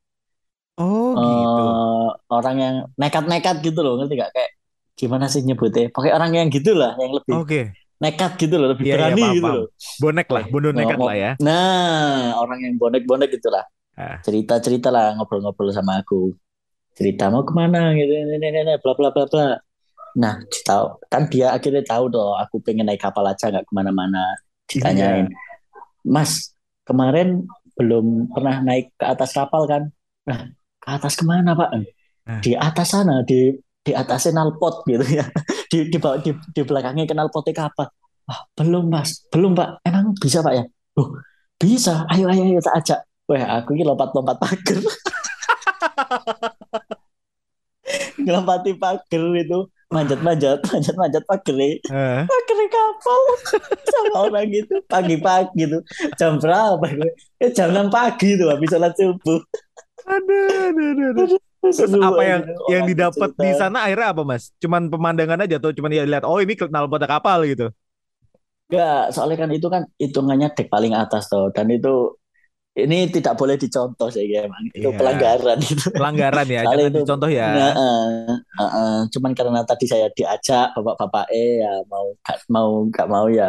[0.79, 1.27] Oh gitu.
[1.27, 4.31] eh, orang yang nekat-nekat gitu loh, ngerti gak?
[4.33, 4.51] Kayak
[4.95, 5.91] gimana sih nyebutnya?
[5.91, 7.61] Pakai orang yang gitu lah, yang lebih Oke.
[8.01, 9.67] nekat gitu loh, lebih Iya iya berani paham gitu loh.
[10.01, 11.31] Bonek lah, bondo nekat lah ya.
[11.43, 13.65] Nah, orang yang bonek-bonek gitulah.
[13.99, 14.17] Ah.
[14.25, 16.33] Cerita-cerita lah, ngobrol-ngobrol sama aku.
[17.01, 18.13] Cerita mau ke mana gitu,
[18.85, 19.49] bla bla bla bla.
[20.21, 20.37] Nah,
[20.69, 24.37] tahu kan dia akhirnya tahu dong, aku pengen naik kapal aja nggak ke mana-mana.
[24.69, 25.37] Ditanyain, Iya.
[26.05, 26.53] Mas,
[26.85, 29.89] kemarin belum pernah naik ke atas kapal kan?
[30.29, 31.71] Nah, ke atas ke mana Pak?
[32.29, 32.41] Ah.
[32.45, 35.25] Di atas sana, di di atasnya knalpot gitu ya.
[35.71, 37.87] Di di di, di belakangnya knalpotnya kapal.
[38.27, 39.87] Wah, belum Mas, belum Pak.
[39.87, 40.65] Emang bisa Pak ya?
[40.99, 41.15] Oh,
[41.55, 42.05] bisa.
[42.11, 43.01] Ayo ayo ayo tak ajak.
[43.31, 44.83] Wah, aku ini lompat-lompat pagar.
[48.23, 49.61] Ngelompati pagar itu.
[49.91, 51.57] Manjat-manjat, manjat-manjat pagar
[51.91, 52.23] Ah.
[52.23, 53.21] pagar kapal.
[53.91, 54.79] Sama orang gitu.
[54.87, 55.79] Pagi-pagi gitu.
[56.15, 57.11] Jam berapa gue
[57.43, 59.43] eh, jam 6 pagi tuh habis sholat subuh.
[60.07, 61.39] Aduh, aduh, aduh, aduh.
[61.61, 64.49] Terus apa yang gitu, yang orang didapat di sana akhirnya apa mas?
[64.63, 67.69] Cuman pemandangan aja atau cuman ya lihat oh ini knalpot kapal gitu.
[68.71, 72.17] Enggak, soalnya kan itu kan hitungannya dek paling atas tuh dan itu
[72.79, 74.95] ini tidak boleh dicontoh sih ya emang itu Iya.
[74.95, 77.49] pelanggaran itu Pelanggaran ya, jangan itu- dicontoh ya.
[77.51, 78.05] Nah, eh,
[78.61, 83.27] eh, eh, cuman karena tadi saya diajak bapak-bapak eh ya mau gak mau nggak mau
[83.33, 83.49] ya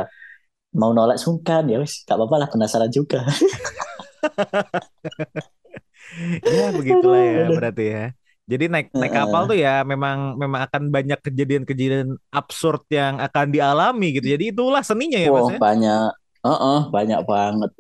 [0.79, 3.19] mau nolak sungkan ya wis gak apa-apa lah penasaran juga
[6.53, 8.03] Ya begitulah ya berarti ya.
[8.51, 14.05] Jadi naik naik kapal tuh ya memang memang akan banyak kejadian-kejadian absurd yang akan dialami
[14.19, 14.27] gitu.
[14.35, 15.59] Jadi itulah seninya ya Wah, mas ya.
[15.63, 16.07] banyak
[16.41, 17.71] Heeh, banyak banget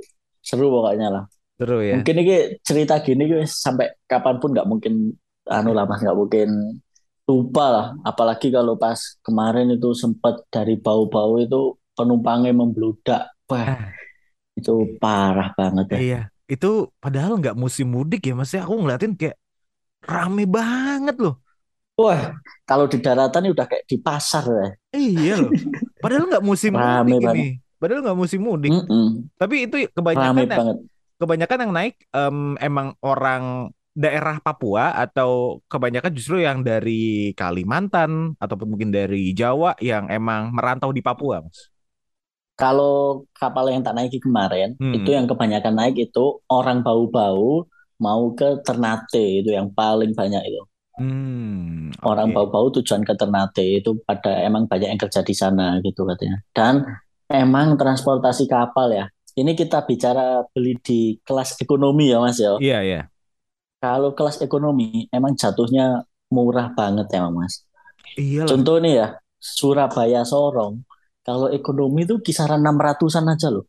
[0.41, 1.25] seru pokoknya lah
[1.55, 2.01] Seru ya.
[2.01, 5.13] Mungkin ini cerita gini guys sampai kapan pun nggak mungkin
[5.45, 6.49] anu lah mas nggak mungkin
[7.29, 7.85] lupa lah.
[8.01, 13.29] Apalagi kalau pas kemarin itu sempat dari bau-bau itu penumpangnya membludak.
[13.45, 13.93] Wah Ah.
[14.57, 15.97] itu parah banget ya.
[16.01, 18.65] Iya, itu padahal nggak musim mudik ya mas ya.
[18.65, 19.37] Aku ngeliatin kayak
[20.01, 21.37] rame banget loh.
[21.93, 22.33] Wah
[22.65, 24.67] kalau di daratan ini udah kayak di pasar ya.
[24.97, 25.51] Iya loh.
[26.01, 27.37] Padahal nggak musim Rame mudik banget.
[27.37, 27.47] ini.
[27.81, 28.69] Padahal nggak musim mudik.
[28.69, 30.77] Mm-mm, Tapi itu Rame kebanyakan yang banget.
[31.17, 33.43] kebanyakan yang naik em, emang orang
[33.91, 40.93] daerah Papua atau kebanyakan justru yang dari Kalimantan ataupun mungkin dari Jawa yang emang merantau
[40.93, 41.67] di Papua, Mas.
[42.55, 44.93] Kalau kapal yang tak naiki kemarin Hmm.
[44.93, 47.65] itu yang kebanyakan naik itu orang bau-bau
[47.97, 50.61] mau ke Ternate itu yang paling banyak itu.
[51.01, 56.05] Hmm, orang bau-bau tujuan ke Ternate itu pada emang banyak yang kerja di sana gitu
[56.05, 56.37] katanya.
[56.53, 56.85] Dan
[57.31, 59.05] emang transportasi kapal ya.
[59.31, 62.59] Ini kita bicara beli di kelas ekonomi ya Mas ya.
[62.59, 63.01] Iya, iya.
[63.79, 67.63] Kalau kelas ekonomi emang jatuhnya murah banget emang Mas.
[68.19, 68.43] Iya.
[68.45, 69.07] Contoh nih ya,
[69.39, 70.83] Surabaya Sorong.
[71.23, 73.65] Kalau ekonomi itu kisaran 600-an aja loh.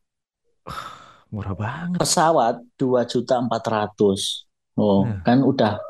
[1.32, 1.96] Murah banget.
[1.96, 4.44] Pesawat 2.400.000.
[4.76, 5.20] Oh, Nah.
[5.24, 5.80] kan udah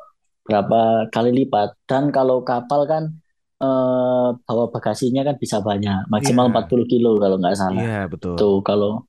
[0.42, 1.74] berapa kali lipat.
[1.86, 3.21] Dan kalau kapal kan
[3.62, 6.52] eh, bawa bagasinya kan bisa banyak, maksimal Iya.
[6.58, 7.82] 40 kilo kalau nggak salah.
[7.82, 8.34] Iya, betul.
[8.34, 9.06] Tuh kalau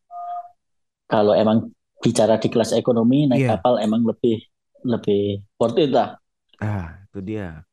[1.10, 3.50] kalau emang bicara di kelas ekonomi naik Iya.
[3.58, 4.44] kapal emang lebih
[4.84, 6.20] lebih worth it lah.
[6.60, 7.64] Ah, itu dia.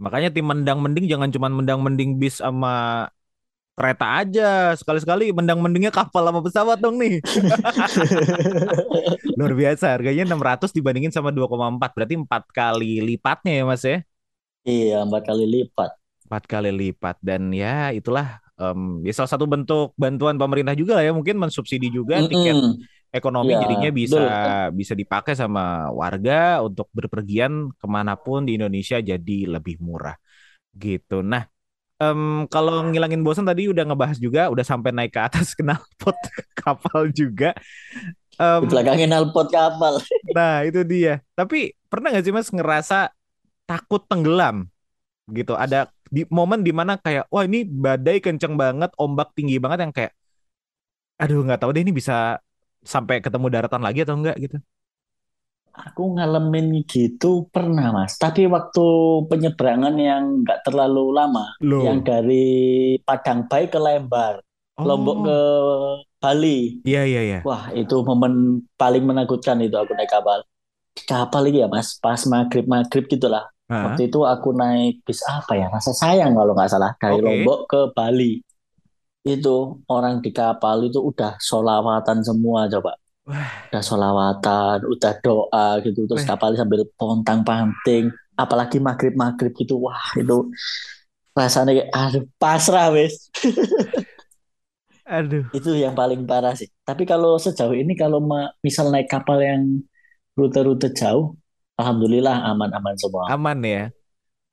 [0.00, 3.06] Makanya tim mendang-mending jangan cuma mendang-mending bis sama
[3.74, 4.74] kereta aja.
[4.74, 7.22] Sekali-sekali mendang-mendingnya kapal sama pesawat dong nih.
[9.38, 11.90] Luar biasa, harganya 600 dibandingin sama 2,4.
[11.94, 13.98] Berarti empat kali lipatnya ya Mas ya.
[14.64, 15.90] Iya, empat kali lipat.
[16.28, 17.16] Empat kali lipat.
[17.20, 21.12] Dan ya itulah em, ya salah satu bentuk bantuan pemerintah juga lah ya.
[21.16, 22.88] Mungkin mensubsidi juga tiket Mm-mm.
[23.14, 24.28] ekonomi Iya, jadinya bisa betul.
[24.74, 30.16] bisa dipakai sama warga untuk berpergian ke mana pun di Indonesia jadi lebih murah
[30.76, 31.22] gitu.
[31.24, 31.44] Nah,
[32.02, 36.16] em, kalau ngilangin bosan tadi udah ngebahas juga, udah sampai naik ke atas knalpot
[36.58, 37.54] kapal juga.
[38.40, 39.94] Em, Di belakangnya nalpot kapal.
[40.34, 41.20] nah itu dia.
[41.38, 42.96] Tapi pernah nggak sih Mas ngerasa
[43.68, 44.68] takut tenggelam
[45.32, 45.54] gitu?
[45.58, 49.92] Ada di momen di mana kayak wah ini badai kenceng banget, ombak tinggi banget yang
[49.94, 50.12] kayak
[51.20, 52.38] aduh nggak tahu deh ini bisa
[52.84, 54.56] sampai ketemu daratan lagi atau enggak gitu.
[55.74, 58.84] Aku ngalamin gitu pernah mas, tapi waktu
[59.26, 61.82] penyeberangan yang nggak terlalu lama, Loh.
[61.82, 62.46] yang dari
[63.02, 64.38] Padang Bayi ke Lembar,
[64.78, 66.78] Lombok ke Oh, Bali.
[66.86, 67.38] iya iya iya.
[67.42, 70.46] Wah itu momen paling menakutkan itu aku naik kapal.
[70.94, 73.50] Kapal ini ya mas, pas maghrib maghrib gitulah.
[73.64, 77.24] Waktu itu aku naik bis apa ya, rasa sayang kalau nggak salah dari Oke.
[77.24, 78.32] Lombok ke Bali.
[79.24, 82.92] Itu orang di kapal itu udah solawatan semua coba.
[83.24, 86.28] Wah, udah solawatan, udah doa gitu, terus Weh.
[86.28, 90.52] kapal sambil pontang panting, apalagi maghrib maghrib gitu, wah itu
[91.32, 93.32] rasanya kayak aduh pasrah wes,
[95.16, 95.44] aduh.
[95.56, 96.68] itu yang paling parah sih.
[96.84, 98.20] Tapi kalau sejauh ini kalau
[98.60, 99.80] misal naik kapal yang
[100.36, 101.32] rute-rute jauh,
[101.74, 103.24] Alhamdulillah aman-aman semua.
[103.34, 103.90] Aman ya.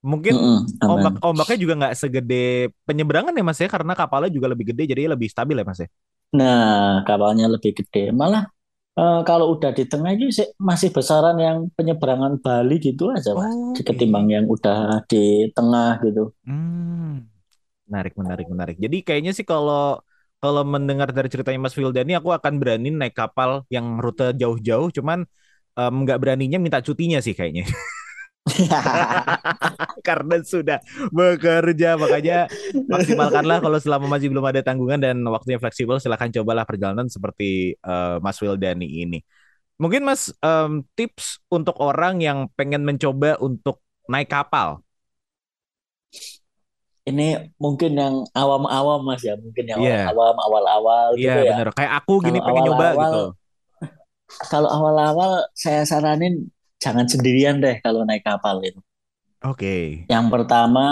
[0.01, 0.81] Mungkin aman.
[0.81, 5.29] ombak-ombaknya juga nggak segede penyeberangan ya Mas ya karena kapalnya juga lebih gede jadi lebih
[5.29, 5.89] stabil ya Mas ya.
[6.33, 8.09] Nah, kapalnya lebih gede.
[8.09, 8.49] Malah
[8.97, 13.53] eh, kalau udah di tengah itu sih masih besaran yang penyeberangan Bali gitu aja, Mas.
[13.77, 13.85] Oke.
[13.85, 16.33] Ketimbang yang udah di tengah gitu.
[16.49, 17.29] Hmm.
[17.85, 18.77] Menarik, menarik, menarik.
[18.81, 19.99] Jadi kayaknya sih kalau
[20.41, 25.29] kalau mendengar dari ceritanya Mas Wildani, aku akan berani naik kapal yang rute jauh-jauh, cuman
[25.77, 27.65] nggak beraninya minta cutinya sih kayaknya.
[30.07, 30.77] Karena sudah
[31.13, 32.49] bekerja, makanya
[32.89, 38.15] maksimalkanlah kalau selama masih belum ada tanggungan dan waktunya fleksibel, silahkan cobalah perjalanan seperti eh,
[38.23, 39.19] Mas Wildani ini.
[39.81, 44.81] Mungkin Mas em, tips untuk orang yang pengen mencoba untuk naik kapal.
[47.09, 47.23] Ini
[47.63, 49.33] mungkin yang awam-awam, Mas ya.
[49.43, 51.51] Mungkin yang Iya, awam, awal-awal iya gitu ya.
[51.51, 51.67] bener.
[51.75, 53.17] Kayak aku gini Kalau pengen nyoba awal-awal, gitu.
[54.49, 56.47] Kalau awal-awal saya saranin
[56.81, 58.79] jangan sendirian deh kalau naik kapal itu.
[59.41, 60.05] Oke.
[60.05, 60.85] Yang pertama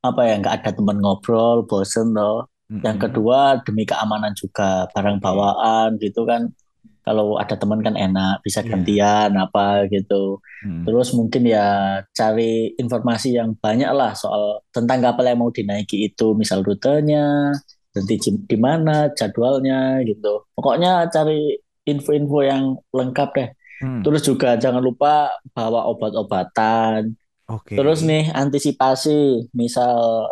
[0.00, 2.46] apa ya nggak ada teman ngobrol, bosen loh.
[2.70, 3.04] Yang Mm-mm.
[3.10, 6.54] kedua demi keamanan juga barang bawaan gitu kan.
[7.00, 8.70] Kalau ada teman kan enak bisa Iya.
[8.76, 10.38] gantian apa gitu.
[10.62, 10.84] Mm.
[10.86, 11.66] Terus mungkin ya
[12.14, 17.50] cari informasi yang banyak lah soal tentang kapal yang mau dinaiki itu, misal rutenya,
[17.96, 20.46] nanti di mana, jadwalnya gitu.
[20.54, 21.58] Pokoknya cari
[21.90, 23.48] info-info yang lengkap deh.
[23.80, 24.02] Mm.
[24.04, 27.16] Terus juga jangan lupa bawa obat-obatan.
[27.50, 27.74] Oke.
[27.74, 30.28] Terus nih antisipasi, misal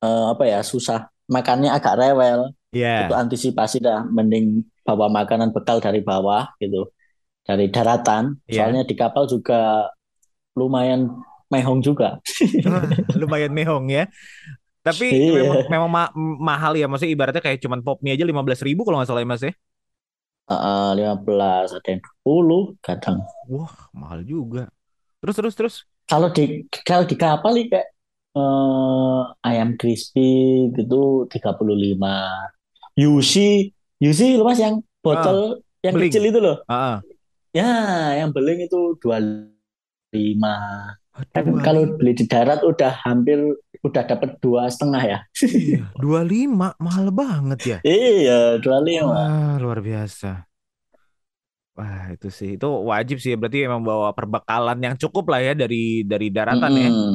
[0.00, 3.10] eh, apa ya susah makannya agak rewel, itu Iya.
[3.12, 4.06] antisipasi dah.
[4.08, 6.88] Mending bawa makanan bekal dari bawah gitu,
[7.44, 8.38] dari daratan.
[8.48, 8.64] Iya.
[8.66, 9.90] Soalnya di kapal juga
[10.56, 11.10] lumayan
[11.50, 12.18] mehong juga.
[13.20, 14.06] Lumayan mehong ya.
[14.80, 16.88] Tapi memang Iya, memang ma- mahal ya.
[16.88, 19.44] Maksudnya ibaratnya kayak cuman pop mie aja lima belas ribu kalau nggak salah ya Mas
[19.44, 19.52] ya.
[20.50, 23.22] Heeh, 15 ada yang 20 kadang.
[23.46, 24.66] Wah, mahal juga.
[25.22, 25.74] Terus terus terus.
[26.10, 27.86] Kalau di kalau di kapal ini kayak
[28.34, 32.50] eh, ayam crispy gitu 35.
[32.98, 33.34] UC,
[34.02, 36.34] UC loh mas yang botol Ah, yang kecil beling.
[36.34, 36.56] itu loh.
[36.66, 36.96] Ah, ah.
[37.54, 37.70] Ya,
[38.18, 40.50] yang beling itu 25.
[41.30, 41.96] Kan Dua kalau lima.
[42.00, 43.38] beli di darat udah hampir
[43.80, 45.18] udah dapat dua setengah ya.
[45.40, 47.78] Iya, dua lima mahal banget ya.
[47.80, 49.08] Iya, 25.
[49.08, 50.44] Wah, luar biasa.
[51.78, 52.60] Wah, itu sih.
[52.60, 53.32] Itu wajib sih.
[53.40, 56.90] Berarti emang bawa perbekalan yang cukup lah ya dari dari daratan ya.
[56.92, 57.12] Mm-mm.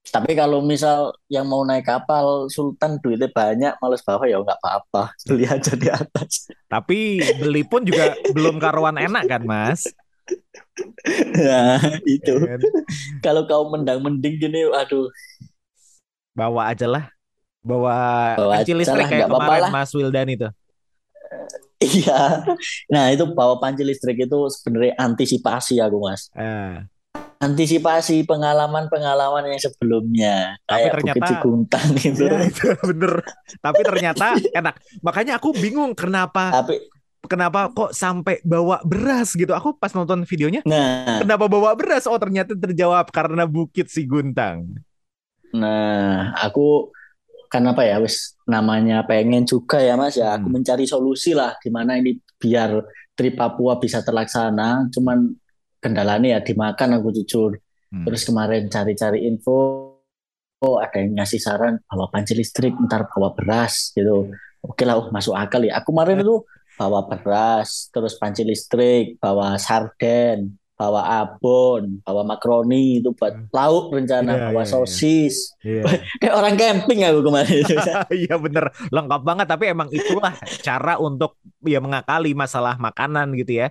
[0.00, 5.12] Tapi kalau misal yang mau naik kapal Sultan duitnya banyak, males bawa ya nggak apa-apa.
[5.28, 6.48] Beli aja di atas.
[6.72, 9.84] Tapi beli pun juga belum karuan enak kan, Mas?
[11.36, 11.80] Nah,
[12.16, 12.34] itu.
[13.20, 15.08] Kalau kau mendang-mending gini, aduh,
[16.30, 17.04] Bawa aja lah.
[17.60, 17.92] Bawa
[18.40, 19.70] bawa panci listrik lah, kayak kemarin lah.
[19.72, 20.48] Mas Wildan itu.
[21.80, 22.44] Iya.
[22.92, 26.28] Nah, itu bawa panci listrik itu sebenarnya antisipasi aku, Mas.
[26.36, 26.84] Eh,
[27.40, 30.60] Antisipasi pengalaman-pengalaman yang sebelumnya.
[30.68, 32.24] tapi Kayak Bukit ternyata Cikuntang gitu.
[32.28, 33.12] ya itu bener.
[33.64, 34.74] Tapi ternyata enak.
[35.00, 36.84] Makanya aku bingung kenapa Tapi,
[37.30, 39.54] kenapa kok sampai bawa beras gitu.
[39.54, 42.10] Aku pas nonton videonya, nah, kenapa bawa beras?
[42.10, 44.66] Oh, ternyata terjawab karena Bukit Siguntang.
[45.50, 46.90] nah, aku
[47.50, 50.38] kan apa ya, wis namanya pengen juga ya, Mas ya.
[50.38, 50.62] Aku Hmm.
[50.62, 52.82] mencari solusi lah gimana ini biar
[53.14, 54.86] trip Papua bisa terlaksana.
[54.94, 55.34] Cuman
[55.82, 57.58] kendalanya ya dimakan aku jujur.
[57.90, 58.06] Hmm.
[58.06, 59.90] Terus kemarin cari-cari info,
[60.62, 64.30] oh ada yang ngasih saran bawa panci listrik, ntar bawa beras gitu.
[64.62, 65.82] Oke lah, oh, masuk akal ya.
[65.82, 66.46] Aku kemarin itu
[66.78, 74.40] bawa beras, terus panci listrik, bawa sarden, bawa abon, bawa makaroni itu buat lauk rencana,
[74.40, 74.72] Iya, bawa iya, iya.
[74.72, 75.34] sosis.
[75.60, 75.82] Iya.
[76.20, 77.74] Kayak orang camping aku kemarin itu.
[78.24, 79.46] Iya bener, lengkap banget.
[79.48, 80.32] Tapi emang itulah
[80.64, 83.68] cara untuk ya mengakali masalah makanan gitu ya.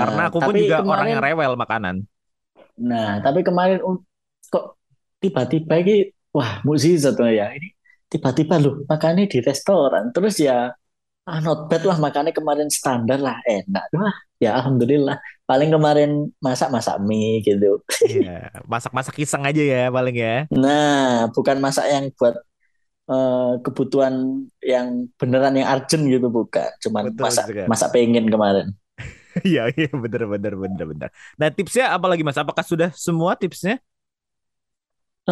[0.00, 1.96] Karena Nah, aku pun juga orang yang kemarin, rewel makanan.
[2.76, 3.80] nah tapi kemarin
[4.52, 4.76] kok
[5.20, 5.94] tiba-tiba ini,
[6.32, 7.52] wah mukjizat ya.
[7.56, 7.68] Ini
[8.08, 10.12] tiba-tiba loh makannya di restoran.
[10.16, 10.72] Terus ya
[11.28, 15.16] ah, not bad lah makannya kemarin standar lah enak wah ya alhamdulillah
[15.48, 16.10] paling kemarin
[16.44, 18.28] masak masak mie gitu Iya,
[18.72, 20.32] masak-masak iseng aja ya paling ya.
[20.62, 22.34] nah bukan masak yang buat
[23.10, 24.14] eh, kebutuhan
[24.72, 24.88] yang
[25.20, 27.64] beneran yang urgent gitu bukan cuman Betul masak juga.
[27.70, 28.68] masak pengen kemarin
[29.46, 31.08] Iya, iya bener bener bener bener.
[31.38, 32.38] Nah tipsnya apa lagi mas?
[32.40, 33.76] Apakah sudah semua tipsnya?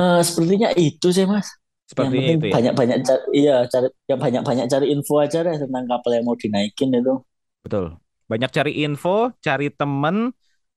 [0.00, 1.48] Eh, sepertinya itu sih mas
[2.00, 2.52] yang Sepertinya penting itu ya.
[2.56, 6.90] banyak-banyak cari iya cari yang banyak-banyak cari info aja deh tentang kapal yang mau dinaikin
[6.96, 7.14] itu
[7.64, 7.96] Betul.
[8.30, 10.32] Banyak cari info, cari temen,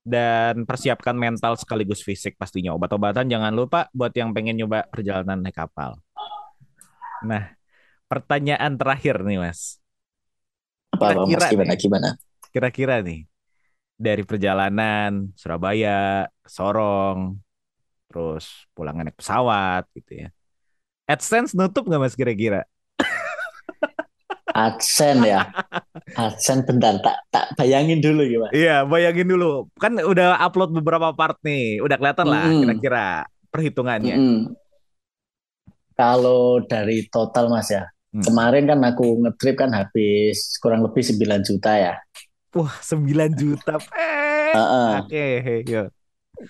[0.08, 2.72] dan persiapkan mental sekaligus fisik pastinya.
[2.76, 6.00] Obat-obatan jangan lupa buat yang pengen nyoba perjalanan naik kapal.
[7.30, 7.44] Nah,
[8.12, 9.80] pertanyaan terakhir nih mas.
[10.94, 12.10] apa apa mas Kira-kira gimana nih, gimana
[12.54, 13.20] kira-kira nih.
[14.08, 17.20] dari perjalanan Surabaya, Sorong,
[18.10, 18.46] terus
[18.76, 20.30] pulang naik pesawat gitu ya.
[21.08, 22.68] AdSense nutup nggak mas kira-kira?
[24.52, 25.42] AdSense ya.
[26.18, 28.52] AdSense bentar tak tak bayangin dulu ya, Mas.
[28.52, 29.70] Iya, bayangin dulu.
[29.78, 32.62] Kan udah upload beberapa part nih, udah kelihatan lah Mm-mm.
[32.66, 33.06] kira-kira
[33.54, 34.16] perhitungannya.
[34.18, 34.40] Mm-mm.
[35.94, 38.24] Kalau dari total Mas ya, Hmm.
[38.24, 41.94] kemarin kan aku ngetrip kan habis kurang lebih 9 juta ya.
[42.56, 43.78] Wah, 9 juta.
[43.94, 44.92] Eh, Heeh.
[45.04, 45.28] oke,
[45.68, 45.84] yo.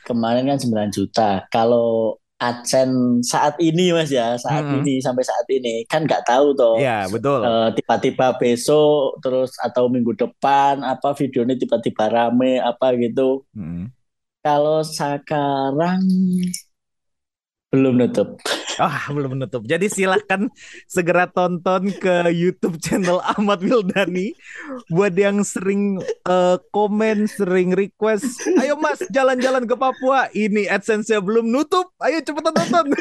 [0.06, 1.44] Kemarin kan 9 juta.
[1.50, 4.86] Kalau AdSense saat ini Mas ya, saat Mm-mm.
[4.86, 6.78] ini sampai saat ini kan nggak tahu toh.
[6.78, 7.42] Iya, betul.
[7.42, 13.42] Eh, tiba-tiba besok terus atau minggu depan apa videonya tiba-tiba rame apa gitu.
[13.58, 13.90] Mm.
[14.46, 16.06] Kalau sekarang
[17.72, 18.40] belum nutup.
[18.78, 19.66] Ah, belum menutup.
[19.66, 20.48] Jadi silahkan
[20.86, 24.38] segera tonton ke YouTube channel Ahmad Wildani
[24.94, 28.38] buat yang sering eh, komen, sering request.
[28.62, 30.30] Ayo Mas, jalan-jalan ke Papua.
[30.32, 31.90] Ini AdSense-nya belum nutup.
[32.00, 32.86] Ayo cepetan nonton.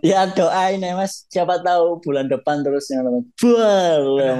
[0.00, 3.20] Ya doain ya Mas, siapa tahu bulan depan terus yang Nah,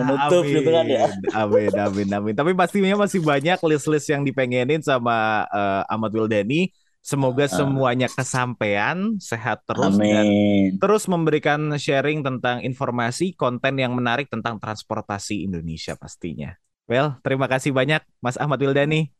[0.01, 1.05] menutup gitu kan ya.
[1.37, 2.33] Amin, amin, amin.
[2.33, 6.73] Tapi pastinya masih banyak list-list yang dipengenin sama eh, Ahmad Wildani.
[7.05, 10.81] Semoga semuanya kesampaian, sehat terus dan Amin.
[10.81, 16.57] terus memberikan sharing tentang informasi, konten yang menarik tentang transportasi Indonesia pastinya.
[16.89, 19.13] Well, terima kasih banyak Mas Ahmad Wildani.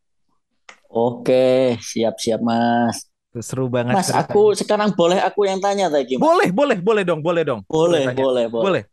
[0.89, 3.05] Oke, siap-siap Mas.
[3.37, 4.01] Seru banget.
[4.01, 4.33] Mas, ceritanya.
[4.33, 6.17] aku sekarang boleh aku yang tanya tadi.
[6.17, 6.25] Mas?
[6.25, 7.61] boleh, boleh, boleh dong, boleh dong.
[7.69, 8.17] Boleh, tanya.
[8.17, 8.65] boleh, boleh.
[8.65, 8.83] Boleh.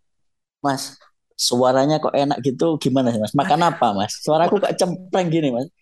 [0.61, 1.01] Mas,
[1.33, 3.33] suaranya kok enak gitu gimana sih Mas?
[3.33, 4.21] Makan apa Mas?
[4.21, 5.73] Suaraku kok cempreng gini Mas.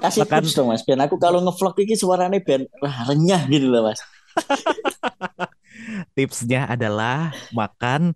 [0.00, 3.66] Kasih Makan- tips dong Mas, biar aku kalau ngevlog ini suaranya biar wah, renyah gitu
[3.68, 4.00] loh Mas.
[6.16, 8.12] Tipsnya adalah makan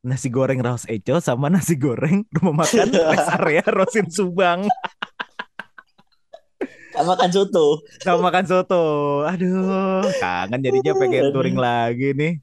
[0.00, 4.70] nasi goreng Raus Eco sama nasi goreng rumah makan rest area Rosin Subang
[6.98, 7.78] makan soto.
[8.02, 8.84] sama makan soto.
[9.22, 12.42] Aduh, kangen jadinya pengen touring lagi nih.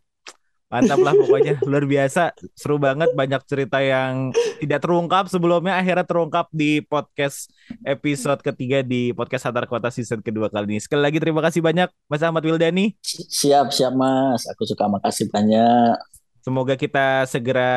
[0.76, 6.52] Mantap lah pokoknya luar biasa seru banget banyak cerita yang tidak terungkap sebelumnya akhirnya terungkap
[6.52, 7.48] di podcast
[7.82, 11.88] episode ketiga di podcast Antar Kota season kedua kali ini sekali lagi terima kasih banyak
[12.06, 14.44] Mas Ahmad Wildani Si- Siap, siap Mas.
[14.48, 15.96] Aku suka makasih banyak.
[16.40, 17.72] semoga kita segera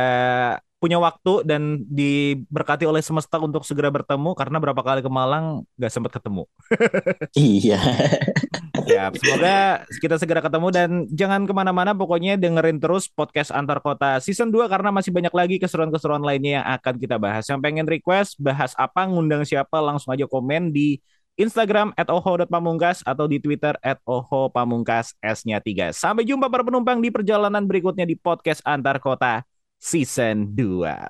[0.76, 5.90] punya waktu dan diberkati oleh semesta untuk segera bertemu karena berapa kali ke Malang nggak
[5.90, 6.44] sempat ketemu
[7.32, 7.78] Iya.
[8.86, 11.96] Ya, semoga kita segera ketemu dan jangan ke mana-mana.
[11.96, 16.66] Pokoknya dengerin terus podcast Antar Kota Season 2 karena masih banyak lagi keseruan-keseruan lainnya yang
[16.78, 17.48] akan kita bahas.
[17.48, 21.02] Yang pengen request, bahas apa, ngundang siapa, langsung aja komen di
[21.38, 25.94] Instagram at oho.pamungkas atau di Twitter at ohopamungkas S-nya 3.
[25.94, 29.46] Sampai jumpa para penumpang di perjalanan berikutnya di podcast Antar Kota
[29.78, 31.08] Season 2.